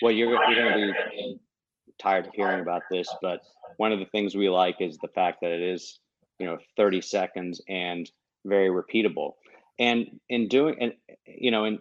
Well, 0.00 0.12
you're, 0.12 0.30
you're 0.30 0.54
going 0.54 0.88
to 0.88 0.94
be 1.10 1.40
tired 2.00 2.26
of 2.26 2.32
hearing 2.34 2.60
about 2.60 2.82
this, 2.90 3.08
but 3.20 3.42
one 3.76 3.92
of 3.92 3.98
the 3.98 4.06
things 4.06 4.34
we 4.34 4.48
like 4.48 4.76
is 4.80 4.96
the 4.98 5.08
fact 5.08 5.40
that 5.42 5.50
it 5.50 5.62
is, 5.62 5.98
you 6.38 6.46
know, 6.46 6.58
30 6.76 7.00
seconds 7.00 7.60
and 7.68 8.10
very 8.46 8.68
repeatable. 8.68 9.32
And 9.78 10.20
in 10.28 10.48
doing, 10.48 10.76
and 10.80 10.92
you 11.26 11.50
know, 11.50 11.64
in 11.64 11.78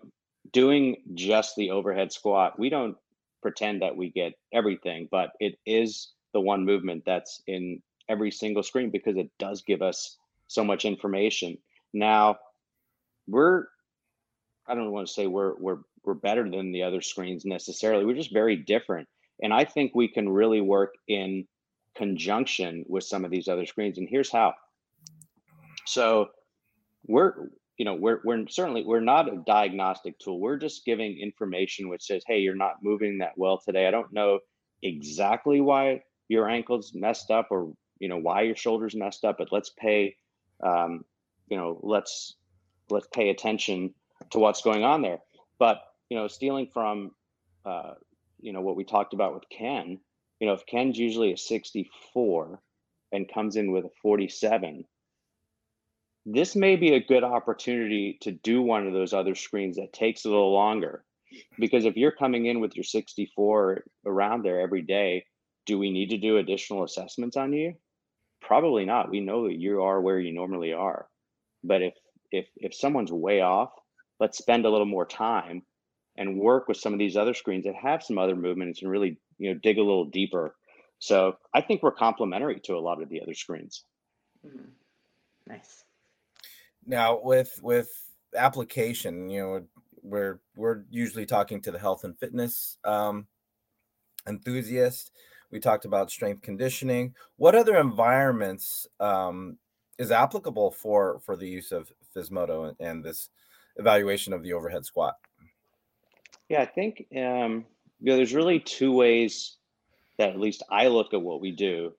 doing 0.52 0.98
just 1.14 1.56
the 1.56 1.72
overhead 1.72 2.12
squat, 2.12 2.60
we 2.60 2.70
don't 2.70 2.98
pretend 3.42 3.82
that 3.82 3.96
we 3.96 4.10
get 4.10 4.34
everything, 4.54 5.08
but 5.10 5.32
it 5.40 5.58
is 5.66 6.12
the 6.34 6.42
one 6.42 6.66
movement 6.66 7.04
that's 7.06 7.42
in 7.48 7.82
every 8.10 8.32
single 8.32 8.64
screen 8.64 8.90
because 8.90 9.18
it 9.18 9.30
does 9.40 9.62
give 9.62 9.82
us 9.82 10.18
so 10.48 10.64
much 10.64 10.86
information. 10.86 11.58
Now, 11.94 12.38
we're 13.28 13.66
I 14.68 14.76
don't 14.76 14.92
want 14.92 15.08
to 15.08 15.14
say 15.14 15.28
we're 15.28 15.56
we're 15.58 15.80
we're 16.04 16.14
better 16.14 16.50
than 16.50 16.72
the 16.72 16.84
other 16.84 17.02
screens 17.02 17.46
necessarily. 17.46 18.06
We're 18.06 18.16
just 18.16 18.34
very 18.34 18.56
different. 18.56 19.08
And 19.42 19.54
I 19.54 19.66
think 19.66 19.94
we 19.94 20.08
can 20.08 20.30
really 20.30 20.62
work 20.62 20.96
in 21.08 21.46
conjunction 21.96 22.86
with 22.88 23.04
some 23.04 23.26
of 23.26 23.32
these 23.32 23.48
other 23.48 23.66
screens. 23.66 23.98
And 23.98 24.08
here's 24.10 24.32
how. 24.32 24.54
So 25.86 26.30
we're 27.08 27.50
you 27.78 27.86
know 27.86 27.96
we're 27.96 28.22
we're 28.24 28.48
certainly 28.48 28.84
we're 28.84 29.00
not 29.00 29.32
a 29.32 29.44
diagnostic 29.46 30.18
tool. 30.20 30.40
We're 30.40 30.58
just 30.58 30.86
giving 30.86 31.20
information 31.20 31.90
which 31.90 32.04
says, 32.04 32.24
hey, 32.26 32.40
you're 32.40 32.56
not 32.56 32.84
moving 32.84 33.20
that 33.20 33.38
well 33.38 33.60
today. 33.64 33.88
I 33.88 33.92
don't 33.92 34.12
know 34.14 34.40
exactly 34.82 35.62
why 35.62 36.04
your 36.28 36.50
ankle's 36.50 36.94
messed 36.94 37.32
up 37.32 37.48
or 37.52 37.74
you 38.00 38.08
know 38.08 38.18
why 38.18 38.42
your 38.42 38.56
shoulders 38.56 38.96
messed 38.96 39.26
up 39.26 39.38
but 39.38 39.52
let's 39.52 39.72
pay 39.78 40.16
um, 40.64 41.04
you 41.50 41.58
know 41.58 41.80
let's 41.84 42.36
let's 42.90 43.08
pay 43.14 43.30
attention 43.30 43.94
to 44.32 44.40
what's 44.40 44.62
going 44.62 44.84
on 44.84 45.02
there 45.02 45.20
but 45.60 45.82
you 46.10 46.18
know 46.18 46.28
stealing 46.28 46.68
from 46.74 47.12
uh, 47.66 47.94
you 48.40 48.54
know 48.54 48.62
what 48.62 48.76
we 48.76 48.84
talked 48.84 49.14
about 49.14 49.34
with 49.34 49.44
ken 49.50 50.00
you 50.40 50.48
know 50.48 50.54
if 50.54 50.66
ken's 50.66 50.98
usually 50.98 51.34
a 51.34 51.38
64 51.38 52.62
and 53.12 53.32
comes 53.34 53.56
in 53.56 53.72
with 53.72 53.86
a 53.86 53.92
47 54.02 54.86
this 56.30 56.58
may 56.58 56.76
be 56.76 56.94
a 56.94 57.00
good 57.00 57.24
opportunity 57.24 58.18
to 58.22 58.34
do 58.34 58.62
one 58.62 58.86
of 58.86 58.92
those 58.92 59.14
other 59.14 59.34
screens 59.34 59.78
that 59.78 59.94
takes 59.94 60.26
a 60.26 60.30
little 60.30 60.54
longer. 60.54 61.06
Because 61.58 61.86
if 61.86 61.96
you're 61.96 62.12
coming 62.12 62.48
in 62.48 62.60
with 62.60 62.76
your 62.76 62.84
64 62.84 63.86
around 64.06 64.44
there 64.44 64.60
every 64.60 64.82
day, 64.82 65.26
do 65.66 65.80
we 65.80 65.90
need 65.90 66.10
to 66.10 66.18
do 66.18 66.38
additional 66.38 66.84
assessments 66.84 67.38
on 67.38 67.54
you? 67.54 67.76
Probably 68.48 68.86
not. 68.86 69.10
We 69.10 69.20
know 69.20 69.46
that 69.48 69.60
you 69.60 69.84
are 69.84 70.00
where 70.00 70.20
you 70.20 70.34
normally 70.34 70.72
are. 70.72 71.08
But 71.66 71.82
if 71.82 71.94
if 72.32 72.48
if 72.56 72.74
someone's 72.74 73.12
way 73.12 73.42
off, 73.42 73.72
let's 74.22 74.38
spend 74.38 74.66
a 74.66 74.70
little 74.70 74.86
more 74.86 75.06
time 75.06 75.64
and 76.16 76.40
work 76.40 76.70
with 76.70 76.78
some 76.78 76.94
of 76.94 77.00
these 77.00 77.18
other 77.18 77.34
screens 77.34 77.66
that 77.66 77.76
have 77.76 78.02
some 78.02 78.18
other 78.18 78.38
movements 78.38 78.82
and 78.82 78.90
really 78.90 79.18
you 79.38 79.54
know 79.54 79.60
dig 79.62 79.78
a 79.78 79.84
little 79.84 80.06
deeper. 80.06 80.56
So 81.00 81.36
I 81.54 81.60
think 81.60 81.84
we're 81.84 81.92
complementary 81.92 82.62
to 82.62 82.76
a 82.76 82.80
lot 82.80 83.02
of 83.02 83.10
the 83.10 83.22
other 83.22 83.34
screens. 83.34 83.84
Mm-hmm. 84.46 84.70
Nice. 85.48 85.84
Now 86.86 87.20
with 87.22 87.60
with 87.62 87.90
application, 88.34 89.30
you 89.30 89.42
know, 89.42 89.64
we're 90.04 90.40
we're 90.56 90.86
usually 90.90 91.26
talking 91.26 91.62
to 91.64 91.72
the 91.72 91.80
health 91.80 92.06
and 92.06 92.18
fitness 92.18 92.78
um, 92.86 93.28
enthusiast. 94.26 95.12
We 95.52 95.60
talked 95.60 95.86
about 95.86 96.12
strength 96.12 96.42
conditioning. 96.42 97.16
What 97.38 97.56
other 97.56 97.78
environments 97.78 98.88
um, 99.00 99.58
is 99.98 100.12
applicable 100.12 100.72
for 100.72 101.20
for 101.20 101.36
the 101.36 101.48
use 101.48 101.72
of 101.72 101.92
Physmodo 102.16 102.70
and, 102.70 102.78
and 102.80 103.04
this 103.04 103.30
evaluation 103.78 104.34
of 104.34 104.44
the 104.44 104.54
overhead 104.54 104.86
squat? 104.86 105.16
Yeah, 106.50 106.62
I 106.62 106.66
think 106.66 107.06
um, 107.16 107.66
you 108.00 108.12
know, 108.12 108.18
there's 108.18 108.34
really 108.34 108.60
two 108.60 108.92
ways 108.92 109.58
that 110.18 110.30
at 110.30 110.40
least 110.40 110.64
I 110.70 110.88
look 110.88 111.14
at 111.14 111.22
what 111.22 111.42
we 111.42 111.52
do. 111.52 111.94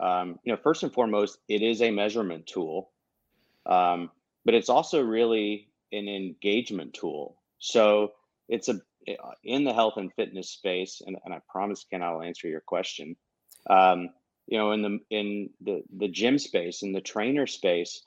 Um, 0.00 0.38
you 0.44 0.52
know, 0.52 0.58
first 0.62 0.82
and 0.82 0.92
foremost, 0.92 1.38
it 1.48 1.62
is 1.62 1.80
a 1.80 1.90
measurement 1.90 2.46
tool. 2.46 2.90
Um, 3.66 4.10
but 4.44 4.54
it's 4.54 4.68
also 4.68 5.00
really 5.00 5.68
an 5.92 6.08
engagement 6.08 6.94
tool. 6.94 7.36
So 7.58 8.12
it's 8.48 8.68
a 8.68 8.80
in 9.44 9.64
the 9.64 9.72
health 9.72 9.94
and 9.96 10.12
fitness 10.14 10.50
space, 10.50 11.02
and, 11.04 11.16
and 11.24 11.34
I 11.34 11.40
promise 11.48 11.84
Ken 11.88 12.02
I'll 12.02 12.22
answer 12.22 12.48
your 12.48 12.60
question. 12.60 13.16
Um, 13.68 14.10
you 14.46 14.58
know, 14.58 14.72
in 14.72 14.82
the 14.82 14.98
in 15.10 15.50
the 15.60 15.82
the 15.96 16.08
gym 16.08 16.38
space, 16.38 16.82
in 16.82 16.92
the 16.92 17.00
trainer 17.00 17.46
space, 17.46 18.02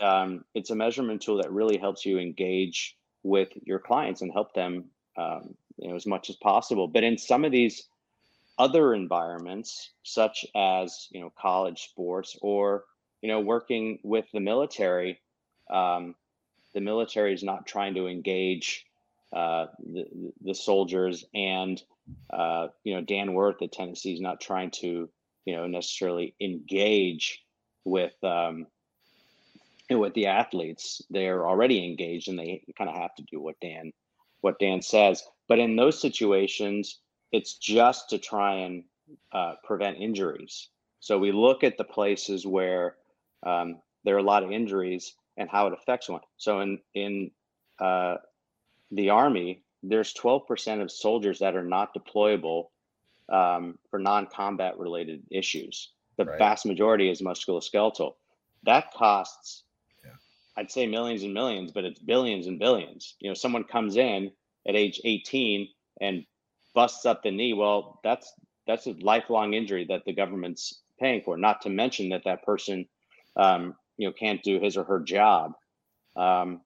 um, 0.00 0.44
it's 0.54 0.70
a 0.70 0.76
measurement 0.76 1.22
tool 1.22 1.38
that 1.38 1.52
really 1.52 1.78
helps 1.78 2.04
you 2.04 2.18
engage 2.18 2.96
with 3.22 3.48
your 3.64 3.78
clients 3.78 4.22
and 4.22 4.32
help 4.32 4.54
them 4.54 4.86
um, 5.16 5.54
you 5.78 5.88
know 5.88 5.96
as 5.96 6.06
much 6.06 6.30
as 6.30 6.36
possible. 6.36 6.86
But 6.88 7.04
in 7.04 7.18
some 7.18 7.44
of 7.44 7.52
these 7.52 7.88
other 8.58 8.94
environments, 8.94 9.90
such 10.02 10.44
as 10.54 11.08
you 11.10 11.20
know 11.20 11.32
college 11.38 11.84
sports 11.90 12.36
or 12.42 12.84
you 13.22 13.28
know 13.28 13.40
working 13.40 13.98
with 14.02 14.26
the 14.32 14.40
military, 14.40 15.20
um, 15.70 16.14
the 16.74 16.80
military 16.80 17.32
is 17.32 17.42
not 17.42 17.66
trying 17.66 17.94
to 17.94 18.06
engage 18.06 18.86
uh, 19.32 19.66
the, 19.78 20.32
the 20.42 20.54
soldiers 20.54 21.24
and 21.34 21.82
uh, 22.32 22.68
you 22.84 22.94
know 22.94 23.00
Dan 23.00 23.34
Worth 23.34 23.62
at 23.62 23.72
Tennessee 23.72 24.14
is 24.14 24.20
not 24.20 24.40
trying 24.40 24.70
to 24.82 25.08
you 25.44 25.56
know 25.56 25.66
necessarily 25.66 26.34
engage 26.40 27.42
with 27.84 28.12
um, 28.24 28.66
with 29.90 30.14
the 30.14 30.26
athletes. 30.26 31.02
They're 31.10 31.46
already 31.46 31.84
engaged 31.84 32.28
and 32.28 32.38
they 32.38 32.62
kind 32.76 32.90
of 32.90 32.96
have 32.96 33.14
to 33.16 33.24
do 33.30 33.40
what 33.40 33.56
Dan 33.60 33.92
what 34.40 34.58
Dan 34.58 34.82
says. 34.82 35.22
But 35.48 35.58
in 35.58 35.76
those 35.76 36.00
situations, 36.00 37.00
it's 37.32 37.56
just 37.58 38.10
to 38.10 38.18
try 38.18 38.54
and 38.54 38.84
uh, 39.32 39.54
prevent 39.64 39.98
injuries. 39.98 40.68
So 41.00 41.18
we 41.18 41.32
look 41.32 41.64
at 41.64 41.76
the 41.78 41.84
places 41.84 42.46
where 42.46 42.96
um, 43.44 43.80
there 44.04 44.14
are 44.14 44.18
a 44.18 44.22
lot 44.22 44.42
of 44.42 44.50
injuries 44.50 45.14
and 45.36 45.48
how 45.48 45.66
it 45.66 45.72
affects 45.72 46.08
one. 46.08 46.20
So 46.36 46.60
in 46.60 46.78
in 46.94 47.30
uh, 47.80 48.16
the 48.90 49.10
army, 49.10 49.62
there's 49.82 50.12
12% 50.14 50.82
of 50.82 50.90
soldiers 50.90 51.38
that 51.38 51.56
are 51.56 51.64
not 51.64 51.94
deployable 51.94 52.66
um, 53.28 53.78
for 53.90 53.98
non-combat 53.98 54.78
related 54.78 55.22
issues. 55.30 55.90
The 56.16 56.24
right. 56.24 56.38
vast 56.38 56.66
majority 56.66 57.10
is 57.10 57.22
musculoskeletal. 57.22 58.14
That 58.64 58.92
costs, 58.92 59.62
yeah. 60.04 60.12
I'd 60.56 60.70
say 60.70 60.86
millions 60.86 61.22
and 61.22 61.32
millions, 61.32 61.72
but 61.72 61.84
it's 61.84 62.00
billions 62.00 62.46
and 62.46 62.58
billions. 62.58 63.14
You 63.20 63.30
know, 63.30 63.34
someone 63.34 63.64
comes 63.64 63.96
in 63.96 64.32
at 64.68 64.76
age 64.76 65.00
18 65.04 65.68
and 66.00 66.26
busts 66.74 67.06
up 67.06 67.22
the 67.22 67.30
knee. 67.30 67.54
Well, 67.54 68.00
that's 68.04 68.32
that's 68.66 68.86
a 68.86 68.94
lifelong 69.00 69.54
injury 69.54 69.86
that 69.88 70.04
the 70.04 70.12
government's 70.12 70.80
paying 70.98 71.22
for. 71.22 71.36
Not 71.36 71.62
to 71.62 71.70
mention 71.70 72.10
that 72.10 72.24
that 72.24 72.44
person 72.44 72.86
um, 73.36 73.74
you 73.96 74.06
know 74.06 74.12
can't 74.12 74.42
do 74.42 74.60
his 74.60 74.76
or 74.76 74.84
her 74.84 75.00
job. 75.00 75.54
Um, 76.16 76.60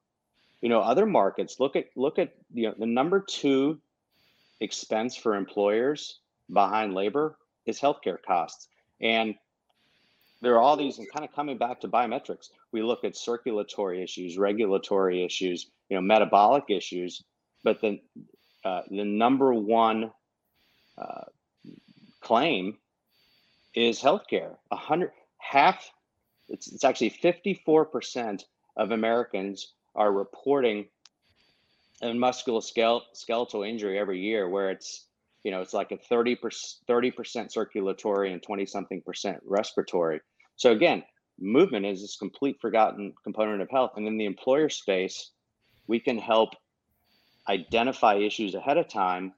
you 0.64 0.70
know, 0.70 0.80
other 0.80 1.04
markets 1.04 1.60
look 1.60 1.76
at 1.76 1.88
look 1.94 2.18
at 2.18 2.32
you 2.54 2.68
know 2.68 2.74
the 2.78 2.86
number 2.86 3.20
two 3.20 3.78
expense 4.60 5.14
for 5.14 5.36
employers 5.36 6.20
behind 6.50 6.94
labor 6.94 7.36
is 7.66 7.78
healthcare 7.78 8.16
costs, 8.26 8.68
and 8.98 9.34
there 10.40 10.54
are 10.54 10.62
all 10.62 10.78
these 10.78 10.96
and 10.96 11.06
kind 11.12 11.22
of 11.22 11.34
coming 11.34 11.58
back 11.58 11.82
to 11.82 11.88
biometrics. 11.88 12.48
We 12.72 12.82
look 12.82 13.04
at 13.04 13.14
circulatory 13.14 14.02
issues, 14.02 14.38
regulatory 14.38 15.22
issues, 15.22 15.66
you 15.90 15.96
know, 15.96 16.00
metabolic 16.00 16.64
issues, 16.70 17.22
but 17.62 17.82
the 17.82 18.00
uh, 18.64 18.84
the 18.90 19.04
number 19.04 19.52
one 19.52 20.12
uh, 20.96 21.24
claim 22.22 22.78
is 23.74 24.00
healthcare. 24.00 24.56
A 24.70 24.76
hundred 24.76 25.10
half 25.36 25.90
it's, 26.48 26.72
it's 26.72 26.84
actually 26.84 27.10
54% 27.10 28.44
of 28.78 28.92
Americans 28.92 29.74
are 29.94 30.12
reporting 30.12 30.86
a 32.02 32.06
musculoskeletal 32.06 33.68
injury 33.68 33.98
every 33.98 34.20
year 34.20 34.48
where 34.48 34.70
it's 34.70 35.06
you 35.42 35.50
know 35.50 35.60
it's 35.60 35.74
like 35.74 35.92
a 35.92 35.96
30 35.96 36.36
percent 37.10 37.52
circulatory 37.52 38.32
and 38.32 38.42
20 38.42 38.66
something 38.66 39.02
percent 39.02 39.40
respiratory. 39.44 40.20
So 40.56 40.72
again 40.72 41.04
movement 41.38 41.84
is 41.84 42.00
this 42.00 42.16
complete 42.16 42.60
forgotten 42.60 43.12
component 43.24 43.60
of 43.60 43.70
health. 43.70 43.92
And 43.96 44.06
in 44.06 44.18
the 44.18 44.24
employer 44.26 44.68
space 44.68 45.30
we 45.86 46.00
can 46.00 46.18
help 46.18 46.50
identify 47.48 48.14
issues 48.14 48.54
ahead 48.54 48.78
of 48.78 48.88
time 48.88 49.32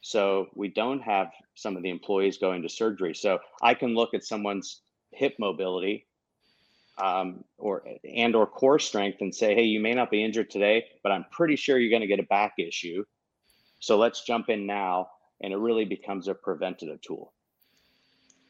so 0.00 0.48
we 0.54 0.68
don't 0.68 1.00
have 1.00 1.28
some 1.54 1.76
of 1.76 1.82
the 1.82 1.90
employees 1.90 2.38
going 2.38 2.62
to 2.62 2.68
surgery. 2.68 3.14
So 3.14 3.38
i 3.62 3.74
can 3.74 3.94
look 3.94 4.14
at 4.14 4.24
someone's 4.24 4.82
hip 5.12 5.34
mobility 5.38 6.06
um, 6.98 7.44
or 7.58 7.84
and 8.04 8.34
or 8.34 8.46
core 8.46 8.78
strength 8.78 9.20
and 9.20 9.34
say, 9.34 9.54
hey, 9.54 9.64
you 9.64 9.80
may 9.80 9.94
not 9.94 10.10
be 10.10 10.24
injured 10.24 10.50
today, 10.50 10.84
but 11.02 11.12
I'm 11.12 11.24
pretty 11.30 11.56
sure 11.56 11.78
you're 11.78 11.90
going 11.90 12.02
to 12.02 12.06
get 12.06 12.20
a 12.20 12.24
back 12.24 12.54
issue. 12.58 13.04
So 13.80 13.98
let's 13.98 14.24
jump 14.24 14.48
in 14.48 14.66
now, 14.66 15.08
and 15.42 15.52
it 15.52 15.58
really 15.58 15.84
becomes 15.84 16.28
a 16.28 16.34
preventative 16.34 17.00
tool. 17.02 17.32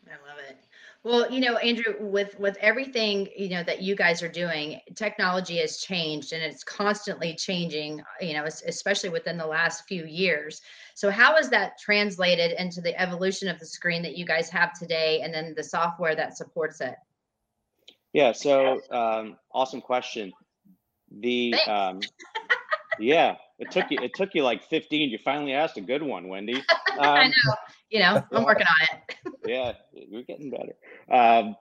I 0.06 0.28
love 0.28 0.38
it. 0.48 0.58
Well, 1.02 1.30
you 1.30 1.40
know, 1.40 1.56
Andrew, 1.58 1.94
with 2.00 2.38
with 2.38 2.56
everything 2.60 3.28
you 3.36 3.50
know 3.50 3.62
that 3.64 3.82
you 3.82 3.94
guys 3.94 4.22
are 4.22 4.28
doing, 4.28 4.80
technology 4.94 5.58
has 5.58 5.78
changed 5.78 6.32
and 6.32 6.42
it's 6.42 6.64
constantly 6.64 7.34
changing. 7.34 8.02
You 8.20 8.34
know, 8.34 8.44
especially 8.44 9.10
within 9.10 9.36
the 9.36 9.46
last 9.46 9.84
few 9.86 10.06
years. 10.06 10.62
So, 10.94 11.10
how 11.10 11.36
is 11.36 11.50
that 11.50 11.78
translated 11.78 12.52
into 12.58 12.80
the 12.80 12.98
evolution 13.00 13.48
of 13.48 13.58
the 13.58 13.66
screen 13.66 14.02
that 14.02 14.16
you 14.16 14.24
guys 14.24 14.48
have 14.50 14.78
today, 14.78 15.20
and 15.22 15.32
then 15.32 15.52
the 15.54 15.64
software 15.64 16.14
that 16.14 16.38
supports 16.38 16.80
it? 16.80 16.94
Yeah. 18.14 18.32
So 18.32 18.80
um, 18.90 19.36
awesome 19.52 19.82
question. 19.82 20.32
The 21.10 21.54
um, 21.66 22.00
yeah, 22.98 23.36
it 23.58 23.70
took 23.70 23.90
you 23.90 23.98
it 24.00 24.14
took 24.14 24.30
you 24.34 24.42
like 24.42 24.64
15. 24.64 25.10
You 25.10 25.18
finally 25.18 25.52
asked 25.52 25.76
a 25.76 25.82
good 25.82 26.02
one, 26.02 26.28
Wendy. 26.28 26.62
Um, 26.94 27.02
I 27.02 27.26
know. 27.26 27.54
You 27.90 27.98
know, 27.98 28.24
I'm 28.30 28.44
working 28.44 28.68
on 28.68 28.86
it. 28.86 29.16
yeah, 29.44 29.72
you're 29.92 30.22
getting 30.22 30.48
better. 30.48 30.74
Um, 31.10 31.56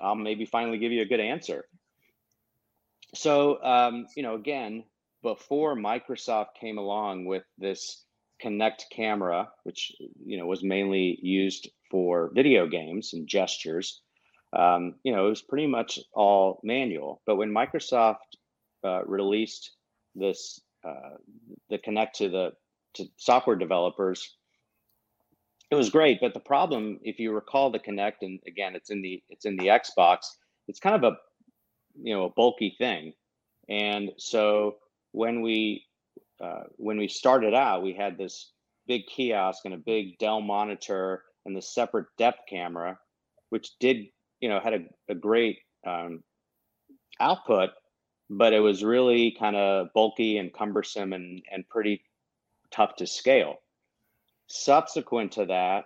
I'll 0.00 0.14
maybe 0.14 0.44
finally 0.44 0.78
give 0.78 0.92
you 0.92 1.02
a 1.02 1.04
good 1.04 1.18
answer. 1.18 1.64
So 3.12 3.60
um, 3.60 4.06
you 4.16 4.22
know, 4.22 4.36
again, 4.36 4.84
before 5.24 5.74
Microsoft 5.74 6.54
came 6.60 6.78
along 6.78 7.24
with 7.24 7.42
this 7.58 8.04
Kinect 8.40 8.82
camera, 8.92 9.48
which 9.64 9.90
you 10.24 10.38
know 10.38 10.46
was 10.46 10.62
mainly 10.62 11.18
used 11.20 11.68
for 11.90 12.30
video 12.32 12.68
games 12.68 13.14
and 13.14 13.26
gestures 13.26 14.00
um, 14.52 14.94
you 15.02 15.14
know, 15.14 15.26
it 15.26 15.30
was 15.30 15.42
pretty 15.42 15.66
much 15.66 15.98
all 16.12 16.60
manual. 16.62 17.20
But 17.26 17.36
when 17.36 17.50
Microsoft 17.50 18.16
uh, 18.84 19.04
released 19.04 19.72
this, 20.14 20.60
uh, 20.86 21.16
the 21.68 21.78
Kinect 21.78 22.12
to 22.14 22.28
the 22.28 22.52
to 22.94 23.06
software 23.16 23.56
developers, 23.56 24.36
it 25.70 25.74
was 25.74 25.90
great. 25.90 26.20
But 26.20 26.34
the 26.34 26.40
problem, 26.40 26.98
if 27.02 27.18
you 27.18 27.32
recall 27.32 27.70
the 27.70 27.78
Kinect, 27.78 28.22
and 28.22 28.40
again, 28.46 28.74
it's 28.74 28.90
in 28.90 29.02
the 29.02 29.22
it's 29.28 29.44
in 29.44 29.56
the 29.56 29.66
Xbox. 29.66 30.18
It's 30.66 30.80
kind 30.80 30.96
of 30.96 31.04
a 31.04 31.16
you 32.02 32.14
know 32.14 32.24
a 32.24 32.30
bulky 32.30 32.74
thing, 32.78 33.12
and 33.68 34.12
so 34.16 34.76
when 35.12 35.42
we 35.42 35.84
uh, 36.42 36.64
when 36.76 36.96
we 36.98 37.08
started 37.08 37.54
out, 37.54 37.82
we 37.82 37.92
had 37.92 38.16
this 38.16 38.52
big 38.86 39.06
kiosk 39.06 39.64
and 39.66 39.74
a 39.74 39.78
big 39.78 40.18
Dell 40.18 40.40
monitor 40.40 41.22
and 41.44 41.54
the 41.56 41.62
separate 41.62 42.06
depth 42.16 42.40
camera, 42.48 42.98
which 43.50 43.78
did 43.78 44.06
you 44.40 44.48
know 44.48 44.60
had 44.60 44.74
a, 44.74 45.12
a 45.12 45.14
great 45.14 45.58
um, 45.86 46.22
output, 47.20 47.70
but 48.30 48.52
it 48.52 48.60
was 48.60 48.84
really 48.84 49.34
kind 49.38 49.56
of 49.56 49.88
bulky 49.94 50.38
and 50.38 50.52
cumbersome 50.52 51.12
and, 51.12 51.42
and 51.50 51.68
pretty 51.68 52.02
tough 52.70 52.96
to 52.96 53.06
scale. 53.06 53.56
Subsequent 54.48 55.32
to 55.32 55.46
that, 55.46 55.84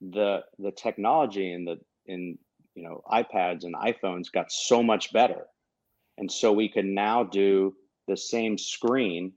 the 0.00 0.40
the 0.58 0.70
technology 0.70 1.52
in 1.52 1.64
the 1.64 1.78
in 2.06 2.38
you 2.74 2.82
know 2.82 3.02
iPads 3.10 3.64
and 3.64 3.74
iPhones 3.74 4.30
got 4.30 4.52
so 4.52 4.82
much 4.82 5.12
better, 5.12 5.46
and 6.18 6.30
so 6.30 6.52
we 6.52 6.68
can 6.68 6.94
now 6.94 7.24
do 7.24 7.74
the 8.06 8.16
same 8.16 8.56
screen 8.56 9.32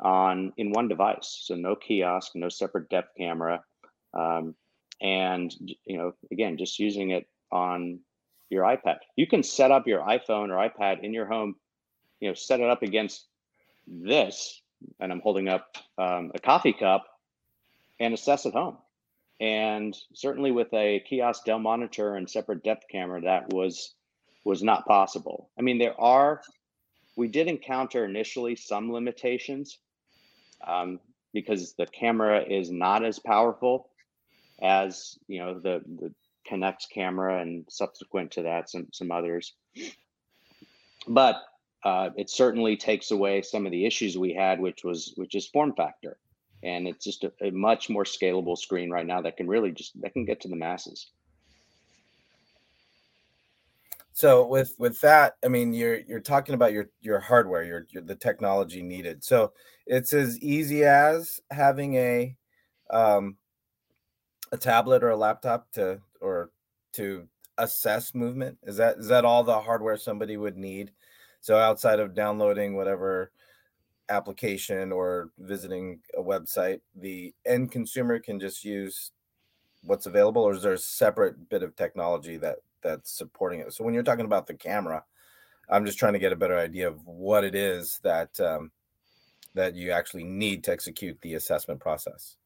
on 0.00 0.52
in 0.56 0.72
one 0.72 0.88
device. 0.88 1.42
So 1.44 1.54
no 1.54 1.76
kiosk, 1.76 2.32
no 2.34 2.48
separate 2.48 2.88
depth 2.88 3.10
camera, 3.16 3.62
um, 4.14 4.56
and 5.00 5.54
you 5.84 5.98
know 5.98 6.12
again 6.32 6.56
just 6.56 6.78
using 6.78 7.10
it 7.10 7.26
on 7.54 8.00
your 8.50 8.64
iPad. 8.64 8.98
You 9.16 9.26
can 9.26 9.42
set 9.42 9.70
up 9.70 9.86
your 9.86 10.00
iPhone 10.00 10.50
or 10.50 10.68
iPad 10.68 11.02
in 11.02 11.14
your 11.14 11.26
home. 11.26 11.56
You 12.20 12.28
know, 12.28 12.34
set 12.34 12.60
it 12.60 12.68
up 12.68 12.82
against 12.82 13.26
this, 13.86 14.60
and 15.00 15.12
I'm 15.12 15.20
holding 15.20 15.48
up 15.48 15.76
um, 15.96 16.32
a 16.34 16.38
coffee 16.38 16.72
cup, 16.72 17.06
and 18.00 18.12
assess 18.12 18.44
at 18.44 18.52
home. 18.52 18.78
And 19.40 19.96
certainly 20.14 20.50
with 20.50 20.72
a 20.72 21.02
kiosk 21.08 21.44
Dell 21.44 21.58
monitor 21.58 22.16
and 22.16 22.28
separate 22.28 22.62
depth 22.62 22.86
camera, 22.90 23.22
that 23.22 23.52
was 23.52 23.94
was 24.44 24.62
not 24.62 24.86
possible. 24.86 25.50
I 25.58 25.62
mean, 25.62 25.78
there 25.78 25.98
are 26.00 26.42
we 27.16 27.28
did 27.28 27.46
encounter 27.46 28.04
initially 28.04 28.56
some 28.56 28.92
limitations 28.92 29.78
um, 30.66 31.00
because 31.32 31.74
the 31.74 31.86
camera 31.86 32.42
is 32.42 32.70
not 32.70 33.04
as 33.04 33.18
powerful 33.18 33.88
as 34.62 35.18
you 35.26 35.40
know 35.40 35.58
the 35.58 35.82
the 36.00 36.14
Kinect 36.50 36.88
camera 36.92 37.40
and 37.40 37.64
subsequent 37.68 38.30
to 38.32 38.42
that 38.42 38.70
some 38.70 38.86
some 38.92 39.10
others. 39.10 39.54
But 41.06 41.36
uh, 41.84 42.10
it 42.16 42.30
certainly 42.30 42.76
takes 42.76 43.10
away 43.10 43.42
some 43.42 43.66
of 43.66 43.72
the 43.72 43.84
issues 43.84 44.16
we 44.16 44.32
had, 44.32 44.60
which 44.60 44.84
was 44.84 45.12
which 45.16 45.34
is 45.34 45.46
form 45.48 45.74
factor, 45.74 46.16
and 46.62 46.88
it's 46.88 47.04
just 47.04 47.24
a, 47.24 47.32
a 47.42 47.50
much 47.50 47.90
more 47.90 48.04
scalable 48.04 48.56
screen 48.56 48.90
right 48.90 49.06
now 49.06 49.20
that 49.20 49.36
can 49.36 49.48
really 49.48 49.70
just 49.70 50.00
that 50.00 50.12
can 50.12 50.24
get 50.24 50.40
to 50.42 50.48
the 50.48 50.56
masses. 50.56 51.10
So 54.14 54.46
with 54.46 54.76
with 54.78 55.00
that, 55.00 55.36
I 55.44 55.48
mean, 55.48 55.74
you're 55.74 55.98
you're 56.06 56.20
talking 56.20 56.54
about 56.54 56.72
your 56.72 56.88
your 57.00 57.18
hardware, 57.18 57.64
your, 57.64 57.86
your 57.90 58.02
the 58.02 58.14
technology 58.14 58.80
needed. 58.80 59.24
So 59.24 59.52
it's 59.86 60.12
as 60.12 60.38
easy 60.40 60.84
as 60.84 61.40
having 61.50 61.96
a 61.96 62.36
um, 62.90 63.36
a 64.52 64.56
tablet 64.56 65.02
or 65.02 65.10
a 65.10 65.16
laptop 65.16 65.70
to 65.72 66.00
or 66.24 66.50
to 66.94 67.28
assess 67.58 68.14
movement. 68.14 68.58
Is 68.64 68.76
that 68.78 68.98
is 68.98 69.08
that 69.08 69.24
all 69.24 69.44
the 69.44 69.60
hardware 69.60 69.96
somebody 69.96 70.36
would 70.36 70.56
need? 70.56 70.92
So 71.40 71.58
outside 71.58 72.00
of 72.00 72.14
downloading 72.14 72.74
whatever 72.74 73.30
application 74.08 74.92
or 74.92 75.30
visiting 75.38 76.00
a 76.16 76.22
website, 76.22 76.80
the 76.96 77.34
end 77.46 77.70
consumer 77.70 78.18
can 78.18 78.40
just 78.40 78.64
use 78.64 79.12
what's 79.82 80.06
available, 80.06 80.42
or 80.42 80.54
is 80.54 80.62
there 80.62 80.72
a 80.72 80.78
separate 80.78 81.48
bit 81.48 81.62
of 81.62 81.76
technology 81.76 82.38
that 82.38 82.58
that's 82.84 83.10
supporting 83.10 83.60
it. 83.60 83.72
So 83.72 83.82
when 83.82 83.94
you're 83.94 84.04
talking 84.04 84.26
about 84.26 84.46
the 84.46 84.54
camera, 84.54 85.02
I'm 85.68 85.84
just 85.84 85.98
trying 85.98 86.12
to 86.12 86.20
get 86.20 86.32
a 86.32 86.36
better 86.36 86.56
idea 86.56 86.86
of 86.86 87.04
what 87.06 87.42
it 87.42 87.56
is 87.56 87.98
that 88.04 88.38
um, 88.38 88.70
that 89.54 89.74
you 89.74 89.90
actually 89.90 90.24
need 90.24 90.62
to 90.64 90.72
execute 90.72 91.20
the 91.22 91.34
assessment 91.34 91.80
process. 91.80 92.36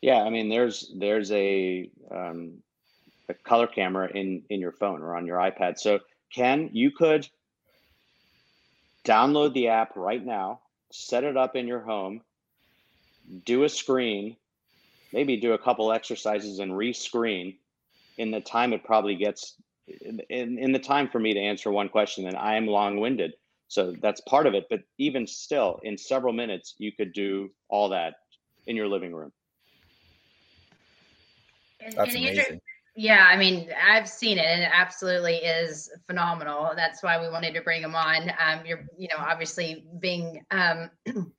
Yeah, 0.00 0.22
I 0.22 0.30
mean, 0.30 0.48
there's 0.48 0.92
there's 0.96 1.30
a 1.32 1.90
um, 2.10 2.62
a 3.28 3.34
color 3.34 3.66
camera 3.66 4.08
in 4.12 4.42
in 4.50 4.60
your 4.60 4.72
phone 4.72 5.02
or 5.02 5.16
on 5.16 5.26
your 5.26 5.38
iPad. 5.38 5.78
So 5.78 6.00
Ken, 6.32 6.70
you 6.72 6.90
could 6.90 7.28
download 9.04 9.54
the 9.54 9.68
app 9.68 9.96
right 9.96 10.24
now, 10.24 10.60
set 10.90 11.24
it 11.24 11.36
up 11.36 11.56
in 11.56 11.66
your 11.66 11.80
home, 11.80 12.20
do 13.44 13.64
a 13.64 13.68
screen, 13.68 14.36
maybe 15.12 15.36
do 15.36 15.52
a 15.52 15.58
couple 15.58 15.92
exercises 15.92 16.58
and 16.58 16.76
re-screen, 16.76 17.56
in 18.18 18.30
the 18.30 18.40
time 18.40 18.72
it 18.72 18.84
probably 18.84 19.14
gets 19.14 19.54
in, 20.28 20.58
in 20.58 20.72
the 20.72 20.78
time 20.78 21.08
for 21.08 21.20
me 21.20 21.32
to 21.34 21.40
answer 21.40 21.70
one 21.70 21.88
question 21.88 22.26
and 22.26 22.36
i 22.36 22.56
am 22.56 22.66
long-winded. 22.66 23.34
So 23.68 23.94
that's 24.00 24.20
part 24.22 24.46
of 24.46 24.54
it 24.54 24.66
but 24.68 24.80
even 24.98 25.26
still 25.26 25.80
in 25.82 25.96
several 25.96 26.32
minutes 26.32 26.74
you 26.78 26.92
could 26.92 27.12
do 27.12 27.50
all 27.68 27.90
that 27.90 28.14
in 28.66 28.76
your 28.76 28.88
living 28.88 29.14
room. 29.14 29.32
That's 31.96 32.14
amazing 32.14 32.60
yeah, 32.96 33.28
I 33.30 33.36
mean, 33.36 33.68
I've 33.86 34.08
seen 34.08 34.38
it, 34.38 34.46
and 34.46 34.62
it 34.62 34.70
absolutely 34.72 35.36
is 35.36 35.90
phenomenal. 36.06 36.72
That's 36.74 37.02
why 37.02 37.20
we 37.20 37.28
wanted 37.28 37.52
to 37.54 37.60
bring 37.60 37.82
him 37.82 37.94
on. 37.94 38.30
Um, 38.30 38.64
you're, 38.64 38.86
you 38.96 39.08
know, 39.08 39.22
obviously 39.22 39.84
being 40.00 40.44
um, 40.50 40.90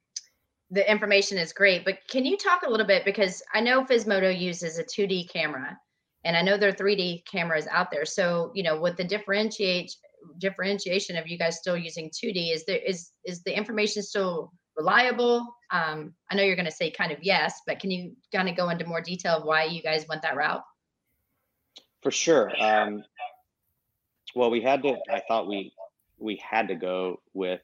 the 0.70 0.90
information 0.90 1.40
is 1.40 1.54
great, 1.54 1.84
but 1.84 1.98
can 2.10 2.26
you 2.26 2.38
talk 2.38 2.62
a 2.62 2.70
little 2.70 2.86
bit 2.86 3.06
because 3.06 3.42
I 3.54 3.62
know 3.62 3.84
Physmodo 3.84 4.38
uses 4.38 4.78
a 4.78 4.84
2D 4.84 5.34
camera, 5.34 5.76
and 6.24 6.38
I 6.38 6.44
know 6.44 6.58
there 6.58 6.70
are 6.70 6.74
3D 6.74 7.26
cameras 7.26 7.68
out 7.72 7.90
there. 7.90 8.06
So, 8.06 8.52
you 8.54 8.62
know, 8.62 8.80
with 8.80 8.96
the 8.96 9.04
differentiate 9.04 9.92
differentiation 10.40 11.18
of 11.18 11.28
you 11.28 11.40
guys 11.40 11.58
still 11.58 11.78
using 11.78 12.12
2D, 12.12 12.54
is 12.54 12.66
there 12.66 12.78
is 12.86 13.10
is 13.26 13.42
the 13.42 13.58
information 13.58 14.04
still 14.04 14.52
reliable? 14.76 15.56
Um, 15.72 16.14
I 16.30 16.36
know 16.36 16.44
you're 16.44 16.56
going 16.56 16.66
to 16.66 16.72
say 16.72 16.92
kind 16.92 17.12
of 17.12 17.18
yes, 17.24 17.62
but 17.66 17.80
can 17.80 17.90
you 17.90 18.16
kind 18.32 18.48
of 18.48 18.56
go 18.56 18.70
into 18.70 18.86
more 18.86 19.02
detail 19.02 19.38
of 19.38 19.44
why 19.44 19.64
you 19.64 19.82
guys 19.82 20.06
went 20.08 20.22
that 20.22 20.36
route? 20.36 20.62
For 22.02 22.12
sure. 22.12 22.52
Um, 22.62 23.04
well, 24.36 24.50
we 24.50 24.62
had 24.62 24.84
to. 24.84 24.98
I 25.10 25.22
thought 25.28 25.48
we 25.48 25.74
we 26.20 26.42
had 26.44 26.68
to 26.70 26.76
go 26.76 27.22
with 27.34 27.62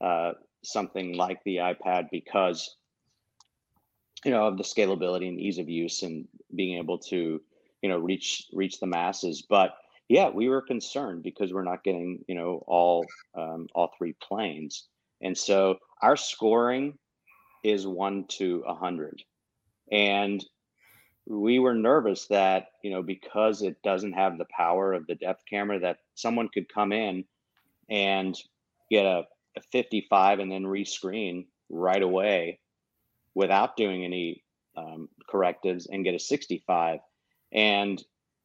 uh, 0.00 0.32
something 0.62 1.16
like 1.16 1.42
the 1.44 1.56
iPad 1.56 2.08
because 2.10 2.76
you 4.24 4.30
know 4.30 4.46
of 4.46 4.56
the 4.56 4.64
scalability 4.64 5.28
and 5.28 5.40
ease 5.40 5.58
of 5.58 5.68
use 5.68 6.02
and 6.02 6.26
being 6.54 6.78
able 6.78 6.98
to 6.98 7.40
you 7.82 7.88
know 7.88 7.98
reach 7.98 8.46
reach 8.52 8.80
the 8.80 8.86
masses 8.86 9.42
but 9.48 9.76
yeah 10.08 10.28
we 10.28 10.48
were 10.48 10.62
concerned 10.62 11.22
because 11.22 11.52
we're 11.52 11.62
not 11.62 11.84
getting 11.84 12.24
you 12.26 12.34
know 12.34 12.62
all 12.66 13.06
um, 13.36 13.68
all 13.74 13.92
three 13.96 14.14
planes 14.20 14.88
and 15.20 15.36
so 15.36 15.78
our 16.02 16.16
scoring 16.16 16.98
is 17.62 17.86
one 17.86 18.24
to 18.26 18.64
a 18.66 18.74
hundred 18.74 19.22
and 19.92 20.44
we 21.28 21.58
were 21.58 21.74
nervous 21.74 22.26
that 22.28 22.68
you 22.82 22.90
know 22.90 23.02
because 23.02 23.62
it 23.62 23.76
doesn't 23.82 24.14
have 24.14 24.38
the 24.38 24.46
power 24.50 24.92
of 24.92 25.06
the 25.06 25.14
depth 25.14 25.42
camera 25.48 25.78
that 25.78 25.98
someone 26.14 26.48
could 26.48 26.72
come 26.72 26.92
in 26.92 27.24
and 27.90 28.34
get 28.90 29.04
a, 29.04 29.24
a 29.56 29.60
55 29.72 30.38
and 30.38 30.50
then 30.50 30.64
rescreen 30.64 31.46
right 31.68 32.02
away 32.02 32.58
without 33.34 33.76
doing 33.76 34.04
any 34.04 34.42
um, 34.76 35.08
correctives 35.28 35.86
and 35.86 36.04
get 36.04 36.14
a 36.14 36.18
65 36.18 37.00
and 37.52 38.02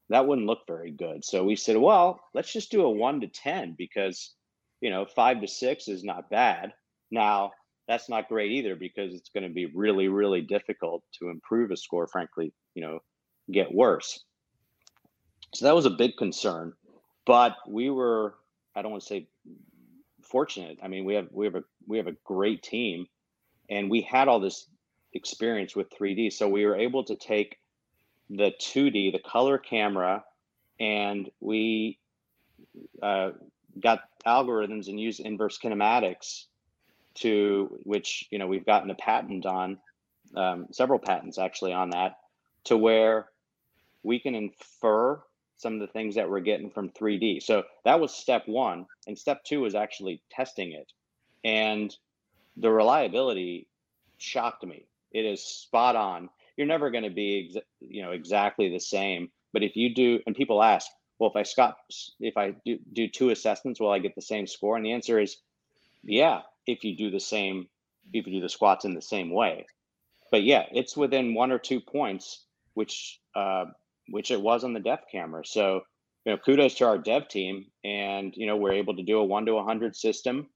that 0.10 0.28
wouldn't 0.28 0.48
look 0.48 0.68
very 0.68 0.92
good. 0.92 1.24
So 1.24 1.44
we 1.44 1.56
said, 1.56 1.78
well, 1.78 2.20
let's 2.34 2.52
just 2.52 2.72
do 2.72 2.84
a 2.84 2.90
one 2.90 3.22
to 3.22 3.28
10 3.28 3.76
because, 3.78 4.34
you 4.82 4.90
know, 4.90 5.06
five 5.06 5.42
to 5.42 5.48
six 5.48 5.88
is 5.88 6.04
not 6.04 6.30
bad. 6.30 6.74
Now, 7.10 7.52
that's 7.88 8.10
not 8.10 8.30
great 8.30 8.52
either 8.52 8.76
because 8.76 9.14
it's 9.14 9.30
going 9.30 9.48
to 9.48 9.54
be 9.54 9.66
really, 9.66 10.08
really 10.08 10.42
difficult 10.42 11.04
to 11.20 11.30
improve 11.30 11.72
a 11.72 11.78
score, 11.78 12.08
frankly, 12.08 12.54
you 12.76 12.82
know, 12.82 13.02
get 13.52 13.74
worse. 13.74 14.24
So 15.54 15.66
that 15.66 15.76
was 15.76 15.86
a 15.86 15.92
big 15.92 16.18
concern. 16.18 16.74
But 17.26 17.56
we 17.68 17.90
were, 17.90 18.36
I 18.76 18.82
don't 18.82 18.92
want 18.92 19.04
to 19.04 19.08
say 19.08 19.28
fortunate. 20.22 20.80
I 20.84 20.88
mean, 20.88 21.06
we 21.06 21.16
have 21.16 21.28
we 21.32 21.46
have 21.46 21.56
a 21.56 21.64
we 21.88 21.98
have 21.98 22.08
a 22.08 22.16
great 22.26 22.64
team 22.64 23.08
and 23.70 23.90
we 23.90 24.02
had 24.02 24.28
all 24.28 24.40
this 24.40 24.68
experience 25.14 25.76
with 25.76 25.90
3D. 25.92 26.34
So 26.34 26.50
we 26.50 26.66
were 26.66 26.76
able 26.76 27.04
to 27.06 27.16
take 27.16 27.58
the 28.30 28.52
2D, 28.60 29.12
the 29.12 29.20
color 29.20 29.58
camera, 29.58 30.24
and 30.80 31.30
we 31.40 32.00
uh, 33.02 33.32
got 33.80 34.02
algorithms 34.26 34.88
and 34.88 35.00
used 35.00 35.20
inverse 35.20 35.60
kinematics 35.60 36.46
to 37.16 37.80
which 37.84 38.28
you 38.32 38.40
know 38.40 38.48
we've 38.48 38.66
gotten 38.66 38.90
a 38.90 38.96
patent 38.96 39.46
on 39.46 39.78
um, 40.36 40.68
several 40.72 40.98
patents 40.98 41.38
actually 41.38 41.74
on 41.74 41.92
that 41.92 42.18
to 42.66 42.78
where 42.78 43.28
we 44.04 44.20
can 44.20 44.36
infer 44.36 45.22
some 45.58 45.76
of 45.76 45.80
the 45.80 45.88
things 45.88 46.16
that 46.16 46.30
we're 46.30 46.40
getting 46.42 46.70
from 46.70 46.90
3D. 46.90 47.42
So 47.42 47.64
that 47.86 48.00
was 48.00 48.14
step 48.14 48.48
one, 48.48 48.86
and 49.08 49.18
step 49.18 49.44
two 49.44 49.66
is 49.66 49.76
actually 49.76 50.22
testing 50.30 50.74
it, 50.74 50.92
and 51.44 51.96
the 52.58 52.70
reliability 52.70 53.68
shocked 54.18 54.66
me. 54.66 54.86
It 55.12 55.26
is 55.26 55.44
spot 55.44 55.96
on 55.96 56.30
you're 56.58 56.68
never 56.68 56.90
going 56.92 57.04
to 57.04 57.10
be 57.10 57.52
ex- 57.56 57.66
you 57.80 58.02
know 58.02 58.12
exactly 58.12 58.70
the 58.70 58.80
same 58.80 59.30
but 59.52 59.64
if 59.64 59.76
you 59.76 59.94
do 59.94 60.20
and 60.26 60.36
people 60.36 60.62
ask 60.62 60.88
well 61.20 61.30
if 61.30 61.36
i 61.36 61.44
scott 61.44 61.78
if 62.20 62.38
i 62.38 62.54
do, 62.66 62.78
do 62.94 63.08
two 63.08 63.30
assessments 63.30 63.80
will 63.80 63.92
i 63.92 64.00
get 64.00 64.16
the 64.16 64.22
same 64.22 64.48
score 64.48 64.76
and 64.78 64.86
the 64.86 64.92
answer 64.92 65.20
is 65.20 65.38
yeah 66.04 66.42
if 66.68 66.84
you 66.84 66.96
do 66.96 67.10
the 67.10 67.20
same 67.20 67.68
if 68.14 68.28
you 68.28 68.34
do 68.34 68.42
the 68.42 68.50
squats 68.50 68.86
in 68.86 68.94
the 68.94 69.02
same 69.02 69.32
way 69.32 69.66
but 70.32 70.44
yeah 70.44 70.66
it's 70.72 70.98
within 70.98 71.34
one 71.34 71.52
or 71.52 71.60
two 71.60 71.80
points 71.80 72.46
which 72.74 73.20
uh 73.36 73.66
which 74.10 74.32
it 74.32 74.42
was 74.42 74.64
on 74.64 74.74
the 74.74 74.80
depth 74.80 75.06
camera 75.12 75.46
so 75.46 75.82
you 76.26 76.32
know, 76.32 76.38
kudos 76.38 76.76
to 76.76 76.86
our 76.86 76.98
dev 76.98 77.28
team, 77.28 77.66
and 77.84 78.34
you 78.36 78.48
know, 78.48 78.56
we're 78.56 78.74
able 78.74 78.96
to 78.96 79.04
do 79.04 79.20
a 79.20 79.24
one 79.24 79.46
to 79.46 79.54
100 79.54 79.96
system, 79.96 80.48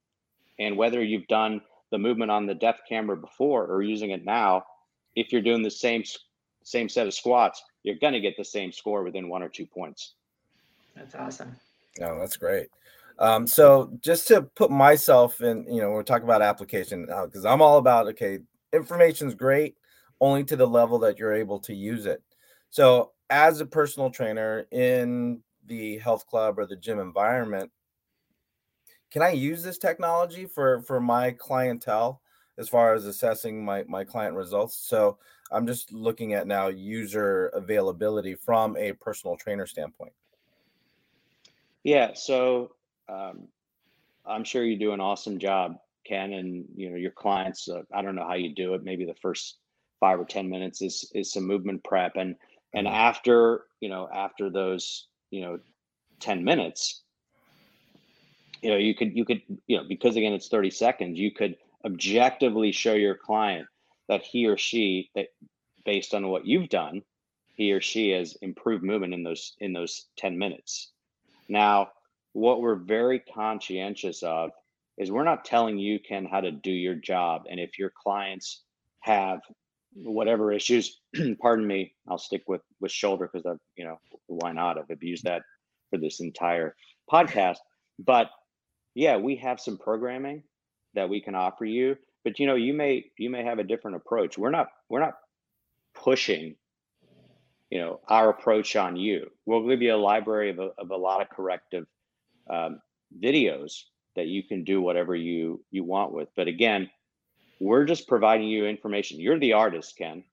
and 0.59 0.77
whether 0.77 1.03
you've 1.03 1.27
done 1.27 1.61
the 1.91 1.97
movement 1.97 2.31
on 2.31 2.45
the 2.45 2.53
depth 2.53 2.81
camera 2.87 3.17
before 3.17 3.65
or 3.65 3.81
using 3.81 4.11
it 4.11 4.25
now, 4.25 4.63
if 5.15 5.31
you're 5.31 5.41
doing 5.41 5.63
the 5.63 5.71
same 5.71 6.03
same 6.63 6.89
set 6.89 7.07
of 7.07 7.13
squats, 7.13 7.63
you're 7.83 7.95
going 7.95 8.13
to 8.13 8.19
get 8.19 8.35
the 8.37 8.45
same 8.45 8.71
score 8.71 9.03
within 9.03 9.29
one 9.29 9.41
or 9.41 9.49
two 9.49 9.65
points. 9.65 10.15
That's 10.95 11.15
awesome. 11.15 11.55
Oh, 12.01 12.19
that's 12.19 12.35
great. 12.35 12.67
Um, 13.19 13.47
so 13.47 13.91
just 14.01 14.27
to 14.27 14.43
put 14.43 14.69
myself 14.69 15.41
in, 15.41 15.65
you 15.69 15.81
know, 15.81 15.89
we're 15.89 16.03
talking 16.03 16.25
about 16.25 16.41
application 16.41 17.05
because 17.05 17.45
uh, 17.45 17.49
I'm 17.49 17.61
all 17.61 17.77
about 17.77 18.07
okay, 18.07 18.39
information's 18.73 19.33
great, 19.33 19.75
only 20.19 20.43
to 20.45 20.55
the 20.55 20.67
level 20.67 20.99
that 20.99 21.19
you're 21.19 21.33
able 21.33 21.59
to 21.59 21.73
use 21.73 22.05
it. 22.05 22.23
So 22.69 23.11
as 23.29 23.59
a 23.61 23.65
personal 23.65 24.09
trainer 24.09 24.67
in 24.71 25.41
the 25.65 25.97
health 25.99 26.25
club 26.27 26.59
or 26.59 26.65
the 26.65 26.75
gym 26.75 26.99
environment, 26.99 27.71
can 29.11 29.21
I 29.21 29.31
use 29.31 29.63
this 29.63 29.77
technology 29.77 30.45
for 30.45 30.81
for 30.81 30.99
my 30.99 31.31
clientele 31.31 32.21
as 32.57 32.67
far 32.67 32.93
as 32.93 33.05
assessing 33.05 33.63
my 33.63 33.83
my 33.87 34.03
client 34.03 34.35
results? 34.35 34.75
So 34.77 35.17
I'm 35.51 35.65
just 35.65 35.93
looking 35.93 36.33
at 36.33 36.47
now 36.47 36.67
user 36.67 37.47
availability 37.47 38.35
from 38.35 38.75
a 38.77 38.93
personal 38.93 39.37
trainer 39.37 39.65
standpoint. 39.65 40.13
Yeah, 41.83 42.11
so 42.15 42.71
um, 43.07 43.47
I'm 44.25 44.43
sure 44.43 44.63
you 44.63 44.77
do 44.77 44.91
an 44.91 44.99
awesome 44.99 45.39
job, 45.39 45.77
Ken, 46.05 46.33
and 46.33 46.65
you 46.75 46.89
know 46.89 46.97
your 46.97 47.11
clients. 47.11 47.69
Uh, 47.69 47.83
I 47.93 48.01
don't 48.01 48.15
know 48.15 48.27
how 48.27 48.35
you 48.35 48.53
do 48.53 48.73
it. 48.73 48.83
Maybe 48.83 49.05
the 49.05 49.15
first 49.21 49.59
five 49.99 50.19
or 50.19 50.25
ten 50.25 50.49
minutes 50.49 50.81
is 50.81 51.11
is 51.13 51.31
some 51.31 51.45
movement 51.45 51.83
prep, 51.83 52.15
and 52.15 52.35
and 52.73 52.87
mm-hmm. 52.87 52.95
after 52.95 53.65
you 53.79 53.89
know 53.89 54.07
after 54.11 54.49
those 54.49 55.07
you 55.31 55.41
know 55.41 55.59
ten 56.19 56.43
minutes, 56.43 57.01
you 58.61 58.69
know 58.69 58.77
you 58.77 58.95
could 58.95 59.15
you 59.15 59.25
could 59.25 59.41
you 59.67 59.77
know 59.77 59.83
because 59.87 60.15
again 60.15 60.33
it's 60.33 60.47
30 60.47 60.71
seconds 60.71 61.19
you 61.19 61.31
could 61.31 61.57
objectively 61.85 62.71
show 62.71 62.93
your 62.93 63.15
client 63.15 63.67
that 64.09 64.23
he 64.23 64.47
or 64.47 64.57
she 64.57 65.09
that 65.15 65.27
based 65.85 66.13
on 66.13 66.27
what 66.27 66.45
you've 66.45 66.69
done 66.69 67.01
he 67.57 67.73
or 67.73 67.81
she 67.81 68.11
has 68.11 68.35
improved 68.41 68.83
movement 68.83 69.13
in 69.13 69.23
those 69.23 69.55
in 69.59 69.73
those 69.73 70.05
10 70.17 70.37
minutes. 70.37 70.91
Now 71.49 71.89
what 72.33 72.61
we're 72.61 72.75
very 72.75 73.19
conscientious 73.19 74.21
of 74.21 74.51
is 74.97 75.11
we're 75.11 75.23
not 75.23 75.43
telling 75.43 75.79
you 75.79 75.99
ken 75.99 76.25
how 76.25 76.39
to 76.39 76.51
do 76.51 76.71
your 76.71 76.93
job. 76.93 77.45
And 77.49 77.59
if 77.59 77.79
your 77.79 77.91
clients 77.91 78.61
have 78.99 79.39
whatever 80.03 80.51
issues 80.51 80.99
pardon 81.41 81.65
me 81.65 81.93
i'll 82.07 82.17
stick 82.17 82.43
with 82.47 82.61
with 82.79 82.91
shoulder 82.91 83.29
because 83.31 83.45
i've 83.45 83.59
you 83.75 83.83
know 83.83 83.97
why 84.27 84.51
not? 84.51 84.77
I've 84.77 84.89
abused 84.89 85.23
that 85.23 85.41
for 85.89 85.97
this 85.97 86.19
entire 86.19 86.75
podcast. 87.11 87.57
But 87.99 88.29
yeah 88.93 89.17
we 89.17 89.35
have 89.37 89.59
some 89.59 89.77
programming 89.77 90.43
that 90.93 91.09
we 91.09 91.21
can 91.21 91.35
offer 91.35 91.65
you. 91.65 91.97
But 92.23 92.39
you 92.39 92.45
know 92.45 92.55
you 92.55 92.73
may 92.73 93.05
you 93.17 93.29
may 93.29 93.43
have 93.43 93.59
a 93.59 93.63
different 93.63 93.97
approach. 93.97 94.37
We're 94.37 94.51
not 94.51 94.69
we're 94.89 94.99
not 94.99 95.15
pushing 95.95 96.55
you 97.69 97.79
know 97.79 98.01
our 98.07 98.29
approach 98.29 98.75
on 98.75 98.95
you. 98.95 99.31
We'll 99.45 99.67
give 99.67 99.81
you 99.81 99.95
a 99.95 99.97
library 99.97 100.49
of 100.51 100.59
a, 100.59 100.71
of 100.77 100.91
a 100.91 100.97
lot 100.97 101.21
of 101.21 101.29
corrective 101.29 101.85
um, 102.49 102.81
videos 103.23 103.83
that 104.15 104.27
you 104.27 104.43
can 104.43 104.63
do 104.63 104.81
whatever 104.81 105.15
you 105.15 105.63
you 105.71 105.83
want 105.83 106.11
with. 106.11 106.29
But 106.35 106.47
again 106.47 106.89
we're 107.59 107.85
just 107.85 108.07
providing 108.07 108.47
you 108.47 108.65
information 108.65 109.19
you're 109.19 109.39
the 109.39 109.53
artist 109.53 109.97
ken 109.97 110.23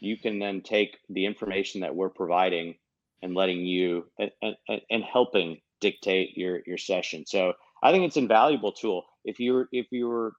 you 0.00 0.16
can 0.16 0.38
then 0.38 0.60
take 0.60 0.98
the 1.10 1.26
information 1.26 1.80
that 1.80 1.94
we're 1.94 2.08
providing 2.08 2.74
and 3.22 3.34
letting 3.34 3.66
you 3.66 4.06
and, 4.18 4.30
and, 4.42 4.80
and 4.90 5.04
helping 5.04 5.60
dictate 5.80 6.36
your 6.36 6.60
your 6.66 6.78
session 6.78 7.24
so 7.26 7.52
i 7.82 7.92
think 7.92 8.04
it's 8.04 8.16
an 8.16 8.24
invaluable 8.24 8.72
tool 8.72 9.04
if 9.24 9.38
you're 9.40 9.68
if 9.72 9.86
you 9.90 10.08
were 10.08 10.32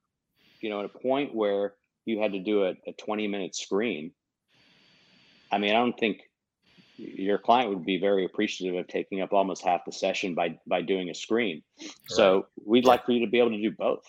you 0.61 0.69
know 0.69 0.79
at 0.79 0.85
a 0.85 0.99
point 0.99 1.33
where 1.33 1.73
you 2.05 2.19
had 2.19 2.31
to 2.31 2.39
do 2.39 2.63
a, 2.63 2.73
a 2.87 2.93
20 2.97 3.27
minute 3.27 3.55
screen 3.55 4.11
I 5.51 5.57
mean, 5.57 5.71
I 5.71 5.79
don't 5.79 5.97
think 5.97 6.21
your 6.97 7.37
client 7.37 7.69
would 7.69 7.85
be 7.85 7.99
very 7.99 8.25
appreciative 8.25 8.77
of 8.79 8.87
taking 8.87 9.21
up 9.21 9.33
almost 9.33 9.63
half 9.63 9.85
the 9.85 9.91
session 9.91 10.35
by 10.35 10.59
by 10.67 10.81
doing 10.81 11.09
a 11.09 11.15
screen. 11.15 11.63
Right. 11.79 11.91
So 12.07 12.47
we'd 12.65 12.85
like 12.85 13.05
for 13.05 13.13
you 13.13 13.25
to 13.25 13.31
be 13.31 13.39
able 13.39 13.51
to 13.51 13.61
do 13.61 13.71
both. 13.71 14.03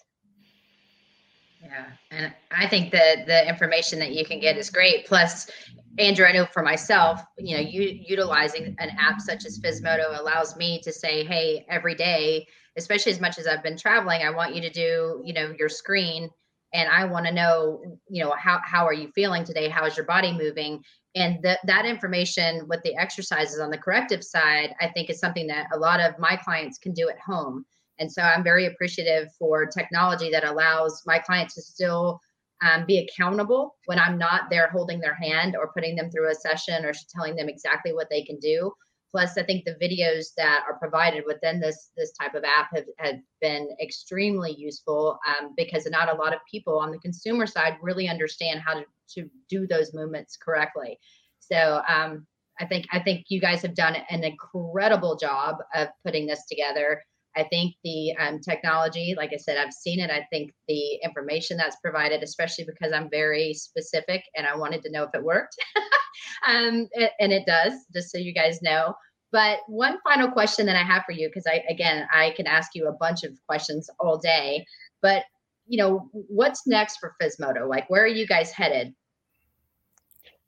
Yeah, 1.63 1.87
and 2.11 2.33
I 2.51 2.67
think 2.67 2.91
that 2.93 3.27
the 3.27 3.47
information 3.47 3.99
that 3.99 4.13
you 4.13 4.25
can 4.25 4.41
get 4.41 4.57
is 4.57 4.71
great. 4.71 5.07
Plus, 5.07 5.51
Andrew, 5.99 6.25
I 6.25 6.33
know 6.33 6.47
for 6.47 6.63
myself, 6.63 7.23
you 7.39 7.57
know, 7.57 7.63
you 7.63 7.83
utilizing 7.83 8.75
an 8.79 8.91
app 8.99 9.21
such 9.21 9.45
as 9.45 9.61
Physmodo 9.61 10.19
allows 10.19 10.57
me 10.57 10.81
to 10.83 10.93
say, 10.93 11.25
hey, 11.25 11.67
every 11.69 11.95
day, 11.95 12.47
especially 12.79 13.13
as 13.13 13.21
much 13.21 13.39
as 13.39 13.47
I've 13.47 13.63
been 13.63 13.77
traveling, 13.77 14.23
I 14.23 14.31
want 14.31 14.55
you 14.55 14.63
to 14.63 14.71
do, 14.71 15.21
you 15.25 15.35
know, 15.35 15.55
your 15.59 15.69
screen 15.69 16.31
and 16.73 16.89
I 16.89 17.05
want 17.05 17.27
to 17.27 17.33
know, 17.33 17.99
you 18.09 18.23
know, 18.23 18.35
how 18.39 18.61
how 18.65 18.87
are 18.87 18.95
you 18.95 19.11
feeling 19.15 19.45
today? 19.45 19.69
How 19.69 19.85
is 19.85 19.97
your 19.97 20.07
body 20.07 20.33
moving? 20.33 20.83
And 21.15 21.43
that 21.43 21.59
that 21.67 21.85
information 21.85 22.69
with 22.69 22.81
the 22.85 22.97
exercises 22.97 23.61
on 23.61 23.71
the 23.71 23.79
corrective 23.79 24.23
side, 24.23 24.75
I 24.81 24.89
think 24.89 25.11
is 25.11 25.19
something 25.19 25.49
that 25.49 25.67
a 25.75 25.79
lot 25.79 26.01
of 26.01 26.19
my 26.19 26.37
clients 26.37 26.79
can 26.79 26.93
do 26.93 27.09
at 27.09 27.19
home. 27.19 27.67
And 28.01 28.11
so 28.11 28.23
I'm 28.23 28.43
very 28.43 28.67
appreciative 28.67 29.29
for 29.39 29.67
technology 29.67 30.31
that 30.31 30.45
allows 30.45 31.03
my 31.07 31.19
clients 31.19 31.55
to 31.55 31.63
still 31.63 32.21
um, 32.63 32.85
be 32.87 32.99
accountable 32.99 33.77
when 33.87 33.99
I'm 33.99 34.19
not 34.19 34.51
there 34.51 34.69
holding 34.69 35.01
their 35.01 35.15
hand 35.15 35.57
or 35.57 35.73
putting 35.73 35.97
them 35.97 36.11
through 36.11 36.31
a 36.31 36.35
session 36.35 36.85
or 36.85 36.93
telling 37.15 37.37
them 37.37 37.49
exactly 37.49 37.93
what 37.93 38.09
they 38.11 38.23
can 38.23 38.39
do. 38.39 38.73
Plus, 39.11 39.37
I 39.37 39.43
think 39.43 39.65
the 39.65 39.75
videos 39.83 40.29
that 40.37 40.63
are 40.69 40.79
provided 40.79 41.25
within 41.27 41.59
this 41.61 41.91
this 41.97 42.13
type 42.13 42.35
of 42.35 42.45
app 42.45 42.69
have, 42.75 42.85
have 42.99 43.17
been 43.41 43.69
extremely 43.83 44.53
useful 44.53 45.19
um, 45.27 45.53
because 45.57 45.87
not 45.91 46.09
a 46.09 46.17
lot 46.17 46.33
of 46.33 46.41
people 46.49 46.79
on 46.79 46.93
the 46.93 46.99
consumer 46.99 47.47
side 47.47 47.77
really 47.83 48.09
understand 48.09 48.61
how 48.65 48.75
to, 48.75 48.85
to 49.15 49.29
do 49.49 49.67
those 49.67 49.93
movements 49.93 50.37
correctly. 50.37 50.97
So 51.41 51.83
um, 51.89 52.27
I 52.61 52.67
think 52.67 52.87
I 52.93 53.01
think 53.01 53.27
you 53.29 53.41
guys 53.41 53.63
have 53.63 53.75
done 53.75 53.97
an 54.11 54.23
incredible 54.23 55.17
job 55.17 55.57
of 55.75 55.89
putting 56.05 56.27
this 56.27 56.47
together. 56.47 57.03
I 57.37 57.45
think 57.45 57.75
the 57.85 58.15
um, 58.17 58.41
technology, 58.41 59.15
like 59.17 59.31
I 59.33 59.37
said, 59.37 59.57
I've 59.57 59.73
seen 59.73 60.01
it. 60.01 60.11
I 60.11 60.27
think 60.31 60.53
the 60.69 60.99
information 61.05 61.57
that's 61.57 61.77
provided, 61.77 62.23
especially 62.23 62.65
because 62.65 62.93
I'm 62.93 63.09
very 63.09 63.55
specific 63.55 64.25
and 64.37 64.47
I 64.47 64.57
wanted 64.57 64.83
to 64.83 64.91
know 64.91 65.05
if 65.05 65.11
it 65.15 65.23
worked. 65.23 65.57
um, 66.49 66.89
and 67.21 67.33
it 67.33 67.47
does, 67.47 67.73
just 67.93 68.11
so 68.11 68.19
you 68.19 68.35
guys 68.35 68.63
know. 68.63 68.95
But 69.33 69.61
one 69.69 69.99
final 70.03 70.29
question 70.29 70.67
that 70.67 70.77
I 70.77 70.83
have 70.83 71.05
for 71.07 71.13
you, 71.13 71.29
because 71.29 71.47
I, 71.47 71.63
again, 71.69 72.07
I 72.13 72.31
can 72.37 72.49
ask 72.49 72.75
you 72.75 72.89
a 72.89 72.93
bunch 72.93 73.23
of 73.23 73.33
questions 73.47 73.89
all 74.01 74.19
day, 74.19 74.67
but 75.03 75.23
you 75.69 75.79
know, 75.79 76.11
what's 76.13 76.67
next 76.67 76.99
for 76.99 77.15
Physmodo? 77.23 77.69
Like, 77.69 77.89
where 77.89 78.03
are 78.03 78.09
you 78.09 78.27
guys 78.27 78.51
headed? 78.51 78.93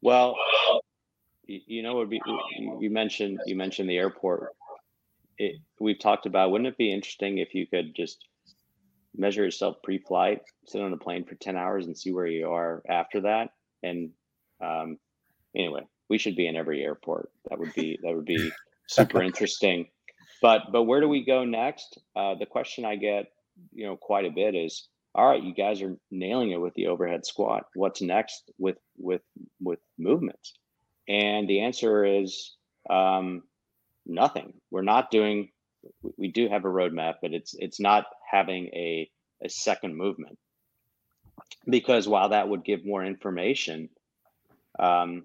Well, 0.01 0.37
you 1.47 1.83
know, 1.83 1.95
would 1.95 2.11
be 2.11 2.21
you 2.81 2.91
mentioned 2.91 3.39
you 3.47 3.55
mentioned 3.55 3.89
the 3.89 3.97
airport 3.97 4.55
it, 5.43 5.57
we've 5.81 5.99
talked 5.99 6.27
about 6.27 6.51
wouldn't 6.51 6.69
it 6.69 6.79
be 6.79 6.93
interesting 6.93 7.39
if 7.39 7.55
you 7.55 7.67
could 7.67 7.95
just 7.95 8.27
measure 9.15 9.45
yourself 9.45 9.77
pre-flight 9.83 10.41
sit 10.67 10.81
on 10.81 10.93
a 10.93 10.97
plane 10.97 11.25
for 11.25 11.35
10 11.35 11.57
hours 11.57 11.87
and 11.87 11.99
see 11.99 12.13
where 12.13 12.27
you 12.27 12.51
are 12.51 12.83
after 12.89 13.23
that? 13.23 13.51
And 13.83 14.11
um, 14.63 14.99
anyway 15.55 15.83
we 16.13 16.19
should 16.19 16.37
be 16.37 16.47
in 16.47 16.57
every 16.57 16.83
airport. 16.83 17.31
That 17.49 17.59
would 17.59 17.73
be 17.73 17.99
that 18.03 18.15
would 18.15 18.27
be 18.27 18.51
super 18.87 19.23
interesting. 19.23 19.89
But 20.43 20.71
but 20.71 20.83
where 20.83 21.01
do 21.01 21.09
we 21.09 21.25
go 21.25 21.47
next? 21.47 21.99
Uh, 22.15 22.35
the 22.35 22.45
question 22.45 22.85
i 22.85 22.97
get 22.97 23.27
you 23.73 23.87
know 23.87 23.97
quite 23.97 24.27
a 24.27 24.31
bit 24.31 24.55
is 24.55 24.89
all 25.15 25.27
right 25.27 25.43
you 25.43 25.55
guys 25.55 25.81
are 25.83 25.97
nailing 26.11 26.51
it 26.51 26.61
with 26.61 26.75
the 26.75 26.89
overhead 26.89 27.25
squat. 27.25 27.65
What's 27.75 28.03
next 28.03 28.51
with 28.59 28.77
with 28.99 29.23
with 29.59 29.79
movements? 29.99 30.53
And 31.09 31.49
the 31.49 31.61
answer 31.63 32.05
is 32.05 32.57
um, 32.91 33.43
nothing. 34.07 34.55
We're 34.71 34.83
not 34.83 35.11
doing. 35.11 35.51
We 36.17 36.29
do 36.29 36.49
have 36.49 36.65
a 36.65 36.69
roadmap, 36.69 37.17
but 37.23 37.33
it's 37.33 37.55
it's 37.59 37.81
not 37.81 38.07
having 38.31 38.67
a 38.69 39.11
a 39.43 39.49
second 39.49 39.97
movement 39.97 40.39
because 41.69 42.09
while 42.09 42.31
that 42.31 42.49
would 42.49 42.65
give 42.65 42.85
more 42.85 43.05
information, 43.05 43.89
um, 44.79 45.25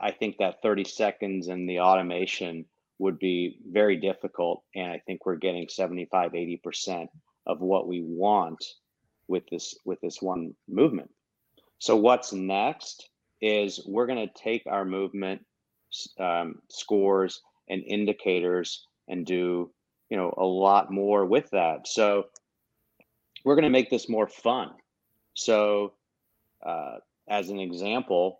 I 0.00 0.12
think 0.12 0.38
that 0.38 0.62
30 0.62 0.84
seconds 0.84 1.48
and 1.48 1.68
the 1.68 1.80
automation 1.80 2.66
would 2.98 3.18
be 3.18 3.58
very 3.68 3.96
difficult. 3.96 4.62
And 4.74 4.90
I 4.90 5.02
think 5.06 5.26
we're 5.26 5.36
getting 5.36 5.68
75, 5.68 6.32
80% 6.32 7.08
of 7.46 7.60
what 7.60 7.86
we 7.86 8.02
want 8.02 8.64
with 9.28 9.44
this 9.50 9.76
with 9.84 10.00
this 10.00 10.22
one 10.22 10.54
movement. 10.68 11.10
So 11.78 11.96
what's 11.96 12.32
next 12.32 13.08
is 13.40 13.80
we're 13.86 14.06
going 14.06 14.26
to 14.26 14.42
take 14.42 14.66
our 14.66 14.84
movement 14.84 15.44
um, 16.18 16.60
scores 16.68 17.42
and 17.68 17.82
indicators 17.84 18.86
and 19.08 19.26
do 19.26 19.70
you 20.10 20.16
know 20.16 20.32
a 20.36 20.44
lot 20.44 20.90
more 20.90 21.24
with 21.24 21.50
that 21.50 21.86
so 21.86 22.26
we're 23.44 23.54
going 23.54 23.64
to 23.64 23.70
make 23.70 23.90
this 23.90 24.08
more 24.08 24.26
fun 24.26 24.70
so 25.34 25.92
uh, 26.64 26.96
as 27.28 27.50
an 27.50 27.58
example 27.58 28.38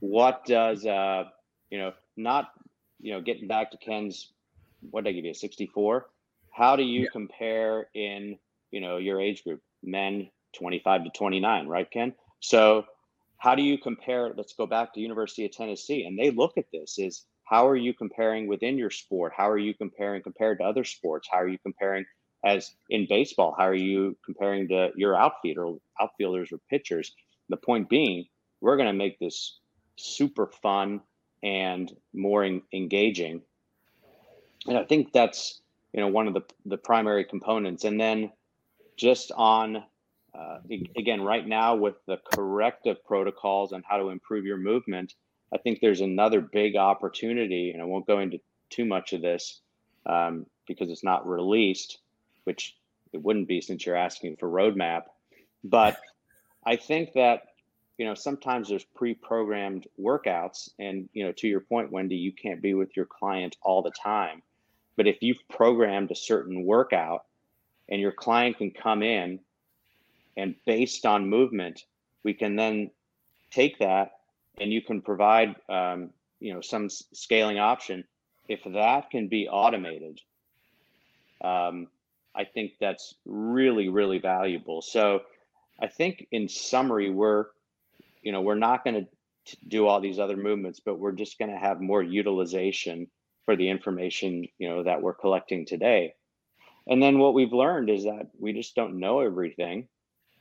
what 0.00 0.44
does 0.46 0.86
uh, 0.86 1.24
you 1.70 1.78
know 1.78 1.92
not 2.16 2.52
you 3.00 3.12
know, 3.12 3.20
getting 3.20 3.46
back 3.46 3.70
to 3.70 3.76
Ken's, 3.78 4.32
what 4.90 5.04
did 5.04 5.10
I 5.10 5.12
give 5.14 5.24
you, 5.24 5.34
64? 5.34 6.06
How 6.50 6.76
do 6.76 6.82
you 6.82 7.02
yeah. 7.02 7.08
compare 7.12 7.88
in, 7.94 8.38
you 8.70 8.80
know, 8.80 8.96
your 8.96 9.20
age 9.20 9.44
group, 9.44 9.62
men 9.82 10.28
25 10.54 11.04
to 11.04 11.10
29, 11.10 11.68
right, 11.68 11.90
Ken? 11.90 12.14
So 12.40 12.84
how 13.38 13.54
do 13.54 13.62
you 13.62 13.78
compare? 13.78 14.32
Let's 14.36 14.52
go 14.52 14.66
back 14.66 14.92
to 14.94 15.00
University 15.00 15.44
of 15.46 15.52
Tennessee, 15.52 16.04
and 16.04 16.18
they 16.18 16.30
look 16.30 16.58
at 16.58 16.66
this 16.72 16.98
is 16.98 17.24
how 17.44 17.66
are 17.68 17.76
you 17.76 17.94
comparing 17.94 18.46
within 18.46 18.76
your 18.76 18.90
sport? 18.90 19.32
How 19.34 19.48
are 19.48 19.58
you 19.58 19.72
comparing 19.74 20.22
compared 20.22 20.58
to 20.58 20.64
other 20.64 20.84
sports? 20.84 21.28
How 21.30 21.38
are 21.38 21.48
you 21.48 21.58
comparing 21.58 22.04
as 22.44 22.74
in 22.90 23.06
baseball? 23.08 23.54
How 23.56 23.68
are 23.68 23.74
you 23.74 24.16
comparing 24.24 24.68
to 24.68 24.90
your 24.96 25.16
outfielder, 25.16 25.78
outfielders 26.00 26.52
or 26.52 26.58
pitchers? 26.68 27.14
The 27.48 27.56
point 27.56 27.88
being, 27.88 28.26
we're 28.60 28.76
going 28.76 28.88
to 28.88 28.92
make 28.92 29.18
this 29.18 29.58
super 29.96 30.48
fun 30.62 31.00
and 31.42 31.90
more 32.12 32.44
in, 32.44 32.62
engaging, 32.74 33.42
and 34.66 34.76
I 34.76 34.84
think 34.84 35.12
that's 35.12 35.60
you 35.92 36.00
know 36.00 36.08
one 36.08 36.26
of 36.26 36.34
the 36.34 36.42
the 36.66 36.76
primary 36.76 37.24
components. 37.24 37.84
And 37.84 38.00
then 38.00 38.32
just 38.96 39.30
on 39.34 39.84
uh, 40.38 40.58
again, 40.96 41.20
right 41.20 41.46
now 41.46 41.74
with 41.74 41.96
the 42.06 42.18
corrective 42.32 43.04
protocols 43.04 43.72
on 43.72 43.82
how 43.88 43.96
to 43.96 44.10
improve 44.10 44.44
your 44.44 44.56
movement, 44.56 45.14
I 45.52 45.58
think 45.58 45.80
there's 45.80 46.00
another 46.00 46.40
big 46.40 46.76
opportunity, 46.76 47.72
and 47.72 47.82
I 47.82 47.86
won't 47.86 48.06
go 48.06 48.20
into 48.20 48.40
too 48.70 48.84
much 48.84 49.12
of 49.12 49.22
this 49.22 49.60
um, 50.06 50.46
because 50.66 50.90
it's 50.90 51.02
not 51.02 51.28
released, 51.28 51.98
which 52.44 52.76
it 53.12 53.22
wouldn't 53.22 53.48
be 53.48 53.60
since 53.60 53.84
you're 53.84 53.96
asking 53.96 54.36
for 54.36 54.48
roadmap. 54.48 55.04
But 55.64 55.98
I 56.64 56.76
think 56.76 57.14
that 57.14 57.44
you 57.96 58.06
know 58.06 58.14
sometimes 58.14 58.68
there's 58.68 58.84
pre-programmed 58.84 59.88
workouts, 60.00 60.70
and 60.78 61.08
you 61.14 61.24
know 61.24 61.32
to 61.32 61.48
your 61.48 61.60
point, 61.60 61.90
Wendy, 61.90 62.16
you 62.16 62.32
can't 62.32 62.62
be 62.62 62.74
with 62.74 62.96
your 62.96 63.06
client 63.06 63.56
all 63.62 63.82
the 63.82 63.90
time. 63.90 64.42
But 64.96 65.08
if 65.08 65.16
you've 65.20 65.48
programmed 65.48 66.10
a 66.10 66.16
certain 66.16 66.64
workout, 66.64 67.24
and 67.88 68.00
your 68.00 68.12
client 68.12 68.58
can 68.58 68.70
come 68.70 69.02
in 69.02 69.40
and 70.38 70.54
based 70.64 71.04
on 71.04 71.28
movement 71.28 71.82
we 72.24 72.32
can 72.32 72.56
then 72.56 72.90
take 73.50 73.78
that 73.78 74.12
and 74.60 74.72
you 74.72 74.80
can 74.82 75.02
provide 75.02 75.56
um, 75.68 76.10
you 76.40 76.52
know 76.54 76.60
some 76.60 76.88
scaling 76.88 77.58
option. 77.58 78.04
If 78.48 78.60
that 78.64 79.10
can 79.10 79.28
be 79.28 79.46
automated 79.48 80.20
um, 81.44 81.88
i 82.34 82.44
think 82.44 82.72
that's 82.80 83.14
really 83.26 83.88
really 83.88 84.18
valuable. 84.18 84.80
So 84.82 85.22
i 85.80 85.86
think 85.86 86.26
in 86.32 86.48
summary 86.48 87.10
we're 87.10 87.46
you 88.22 88.32
know 88.32 88.40
we're 88.40 88.54
not 88.54 88.84
going 88.84 89.04
to 89.04 89.56
do 89.66 89.86
all 89.86 90.00
these 90.00 90.18
other 90.18 90.36
movements 90.36 90.80
but 90.80 90.98
we're 90.98 91.12
just 91.12 91.38
going 91.38 91.50
to 91.50 91.58
have 91.58 91.80
more 91.80 92.02
utilization 92.02 93.06
for 93.44 93.56
the 93.56 93.68
information 93.68 94.46
you 94.58 94.68
know 94.68 94.82
that 94.84 95.02
we're 95.02 95.14
collecting 95.14 95.66
today. 95.66 96.14
And 96.90 97.02
then 97.02 97.18
what 97.18 97.34
we've 97.34 97.52
learned 97.52 97.90
is 97.90 98.04
that 98.04 98.28
we 98.38 98.54
just 98.54 98.74
don't 98.74 98.98
know 98.98 99.20
everything 99.20 99.88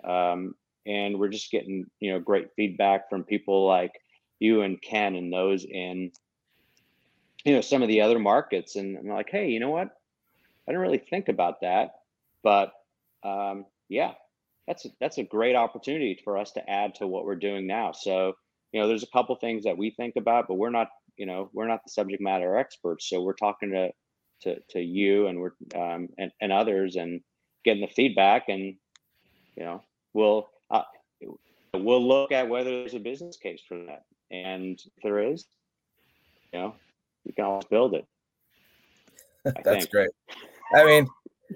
um, 0.08 0.56
and 0.86 1.20
we're 1.20 1.30
just 1.30 1.52
getting 1.52 1.86
you 2.00 2.12
know 2.12 2.20
great 2.20 2.50
feedback 2.56 3.10
from 3.10 3.24
people 3.24 3.68
like 3.68 3.92
you 4.40 4.62
and 4.62 4.82
Ken 4.82 5.16
and 5.16 5.32
those 5.32 5.66
in 5.66 6.12
you 7.44 7.54
know 7.54 7.62
some 7.62 7.82
of 7.82 7.88
the 7.88 8.02
other 8.02 8.20
markets. 8.20 8.76
And 8.76 8.98
I'm 8.98 9.08
like 9.08 9.30
hey 9.30 9.50
you 9.50 9.60
know 9.60 9.70
what? 9.70 9.90
I 10.68 10.72
didn't 10.72 10.82
really 10.82 11.04
think 11.10 11.30
about 11.30 11.62
that. 11.62 11.92
But 12.44 12.72
um, 13.24 13.66
yeah 13.90 14.14
that's 14.68 14.86
a, 14.86 14.90
that's 15.00 15.18
a 15.18 15.24
great 15.24 15.56
opportunity 15.56 16.20
for 16.24 16.38
us 16.38 16.52
to 16.52 16.70
add 16.70 16.96
to 16.96 17.08
what 17.08 17.26
we're 17.26 17.36
doing 17.36 17.68
now. 17.68 17.92
So 17.94 18.34
you 18.72 18.82
know 18.82 18.88
there's 18.88 19.04
a 19.04 19.12
couple 19.14 19.36
things 19.36 19.64
that 19.64 19.78
we 19.78 19.92
think 19.92 20.16
about 20.18 20.46
but 20.48 20.56
we're 20.56 20.70
not 20.70 20.90
you 21.16 21.26
know 21.26 21.50
we're 21.54 21.68
not 21.68 21.82
the 21.86 21.92
subject 21.92 22.22
matter 22.22 22.58
experts. 22.58 23.10
So 23.10 23.22
we're 23.22 23.34
talking 23.34 23.72
to 23.72 23.92
to, 24.42 24.60
to 24.70 24.80
you 24.80 25.28
and 25.28 25.40
we're 25.40 25.54
um, 25.76 26.10
and, 26.18 26.32
and 26.42 26.52
others 26.52 26.96
and 26.96 27.22
getting 27.66 27.82
the 27.82 27.94
feedback 27.94 28.46
and 28.50 28.76
you 29.56 29.64
know 29.64 29.82
we'll 30.18 30.50
uh, 30.72 30.82
we'll 31.74 32.06
look 32.06 32.32
at 32.32 32.50
whether 32.50 32.72
there's 32.72 32.96
a 32.96 33.00
business 33.00 33.38
case 33.38 33.62
for 33.66 33.78
that, 33.86 34.06
and 34.32 34.80
if 34.80 35.04
there 35.04 35.20
is, 35.20 35.46
you 36.52 36.60
know, 36.60 36.76
we 37.26 37.32
can 37.32 37.46
always 37.46 37.66
build 37.66 37.94
it. 37.94 38.06
That's 39.64 39.86
think. 39.86 39.92
great. 39.92 40.10
I 40.76 40.84
mean, 40.84 41.08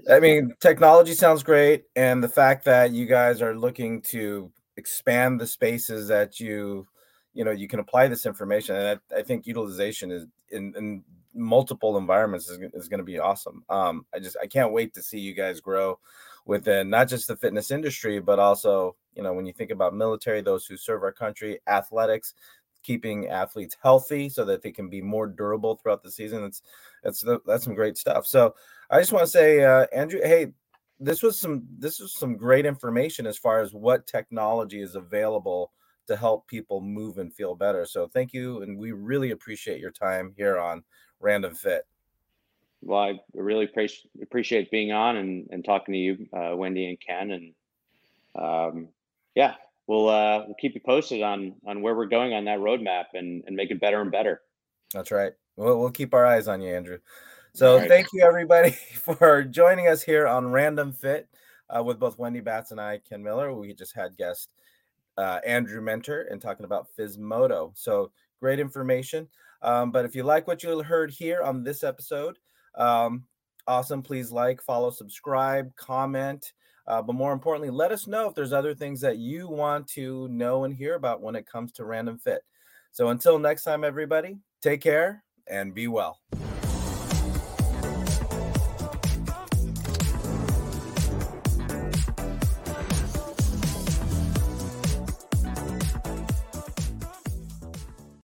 I 0.09 0.19
mean, 0.19 0.53
technology 0.61 1.13
sounds 1.13 1.43
great, 1.43 1.85
and 1.95 2.23
the 2.23 2.29
fact 2.29 2.63
that 2.65 2.91
you 2.91 3.05
guys 3.07 3.41
are 3.41 3.57
looking 3.57 4.01
to 4.03 4.51
expand 4.77 5.41
the 5.41 5.47
spaces 5.47 6.07
that 6.07 6.39
you, 6.39 6.87
you 7.33 7.43
know, 7.43 7.51
you 7.51 7.67
can 7.67 7.79
apply 7.79 8.07
this 8.07 8.25
information, 8.25 8.75
and 8.75 8.99
I, 9.11 9.19
I 9.19 9.23
think 9.23 9.47
utilization 9.47 10.11
is 10.11 10.27
in, 10.51 10.73
in 10.77 11.03
multiple 11.33 11.97
environments 11.97 12.49
is, 12.49 12.59
is 12.73 12.87
going 12.87 12.99
to 12.99 13.03
be 13.03 13.19
awesome. 13.19 13.63
Um, 13.69 14.05
I 14.13 14.19
just 14.19 14.37
I 14.41 14.45
can't 14.45 14.71
wait 14.71 14.93
to 14.93 15.01
see 15.01 15.19
you 15.19 15.33
guys 15.33 15.59
grow 15.59 15.97
within 16.45 16.89
not 16.89 17.07
just 17.07 17.27
the 17.27 17.35
fitness 17.35 17.71
industry, 17.71 18.19
but 18.19 18.39
also, 18.39 18.95
you 19.15 19.23
know, 19.23 19.33
when 19.33 19.45
you 19.45 19.53
think 19.53 19.71
about 19.71 19.95
military, 19.95 20.41
those 20.41 20.65
who 20.65 20.77
serve 20.77 21.03
our 21.03 21.11
country, 21.11 21.59
athletics, 21.67 22.33
keeping 22.83 23.27
athletes 23.27 23.77
healthy 23.81 24.27
so 24.29 24.43
that 24.45 24.61
they 24.61 24.71
can 24.71 24.89
be 24.89 25.01
more 25.01 25.27
durable 25.27 25.75
throughout 25.75 26.03
the 26.03 26.11
season. 26.11 26.41
That's 26.41 26.61
that's 27.03 27.23
that's 27.45 27.63
some 27.63 27.75
great 27.75 27.97
stuff. 27.97 28.25
So 28.25 28.55
I 28.89 28.99
just 28.99 29.11
want 29.11 29.25
to 29.25 29.31
say, 29.31 29.63
uh, 29.63 29.85
Andrew, 29.93 30.19
hey, 30.23 30.47
this 30.99 31.23
was 31.23 31.39
some 31.39 31.63
this 31.77 31.99
was 31.99 32.13
some 32.13 32.35
great 32.37 32.65
information 32.65 33.25
as 33.25 33.37
far 33.37 33.61
as 33.61 33.73
what 33.73 34.07
technology 34.07 34.81
is 34.81 34.95
available 34.95 35.71
to 36.07 36.15
help 36.15 36.47
people 36.47 36.81
move 36.81 37.17
and 37.19 37.33
feel 37.33 37.55
better. 37.55 37.85
So 37.85 38.07
thank 38.07 38.33
you, 38.33 38.61
and 38.61 38.77
we 38.77 38.91
really 38.91 39.31
appreciate 39.31 39.79
your 39.79 39.91
time 39.91 40.33
here 40.35 40.59
on 40.59 40.83
Random 41.19 41.53
Fit. 41.53 41.83
Well, 42.81 42.99
I 42.99 43.19
really 43.33 43.65
appreciate 43.65 44.09
appreciate 44.21 44.71
being 44.71 44.91
on 44.91 45.17
and, 45.17 45.47
and 45.51 45.63
talking 45.63 45.93
to 45.93 45.99
you, 45.99 46.27
uh, 46.33 46.55
Wendy 46.55 46.89
and 46.89 46.99
Ken, 46.99 47.31
and 47.31 47.53
um, 48.35 48.87
yeah, 49.35 49.55
we'll 49.87 50.09
uh, 50.09 50.43
we'll 50.45 50.55
keep 50.59 50.73
you 50.73 50.81
posted 50.81 51.21
on 51.21 51.55
on 51.65 51.81
where 51.81 51.95
we're 51.95 52.07
going 52.07 52.33
on 52.33 52.45
that 52.45 52.59
roadmap 52.59 53.05
and 53.13 53.43
and 53.45 53.55
make 53.55 53.71
it 53.71 53.79
better 53.79 54.01
and 54.01 54.11
better. 54.11 54.41
That's 54.93 55.11
right. 55.11 55.33
We'll 55.55 55.79
we'll 55.79 55.91
keep 55.91 56.13
our 56.13 56.25
eyes 56.25 56.47
on 56.47 56.61
you, 56.61 56.73
Andrew. 56.73 56.99
So 57.53 57.77
right. 57.77 57.87
thank 57.87 58.07
you 58.13 58.23
everybody 58.23 58.71
for 58.93 59.43
joining 59.43 59.87
us 59.87 60.01
here 60.01 60.27
on 60.27 60.51
Random 60.51 60.93
Fit 60.93 61.27
uh, 61.69 61.83
with 61.83 61.99
both 61.99 62.17
Wendy 62.17 62.39
Batts 62.39 62.71
and 62.71 62.79
I, 62.79 62.99
Ken 63.07 63.21
Miller. 63.21 63.53
We 63.53 63.73
just 63.73 63.93
had 63.93 64.17
guest 64.17 64.49
uh, 65.17 65.39
Andrew 65.45 65.81
Menter 65.81 66.31
and 66.31 66.41
talking 66.41 66.65
about 66.65 66.87
Physmodo. 66.97 67.71
So 67.75 68.11
great 68.39 68.59
information. 68.59 69.27
Um, 69.61 69.91
but 69.91 70.05
if 70.05 70.15
you 70.15 70.23
like 70.23 70.47
what 70.47 70.63
you 70.63 70.81
heard 70.81 71.11
here 71.11 71.41
on 71.41 71.63
this 71.63 71.83
episode, 71.83 72.37
um, 72.75 73.25
awesome. 73.67 74.01
Please 74.01 74.31
like, 74.31 74.61
follow, 74.61 74.89
subscribe, 74.89 75.75
comment. 75.75 76.53
Uh, 76.87 77.01
but 77.01 77.13
more 77.13 77.31
importantly, 77.31 77.69
let 77.69 77.91
us 77.91 78.07
know 78.07 78.27
if 78.27 78.35
there's 78.35 78.53
other 78.53 78.73
things 78.73 78.99
that 79.01 79.17
you 79.17 79.47
want 79.47 79.87
to 79.87 80.27
know 80.29 80.63
and 80.63 80.73
hear 80.73 80.95
about 80.95 81.21
when 81.21 81.35
it 81.35 81.45
comes 81.45 81.71
to 81.73 81.85
Random 81.85 82.17
Fit. 82.17 82.41
So 82.91 83.09
until 83.09 83.39
next 83.39 83.63
time, 83.63 83.83
everybody, 83.83 84.37
take 84.61 84.81
care 84.81 85.23
and 85.47 85.73
be 85.73 85.87
well. 85.87 86.19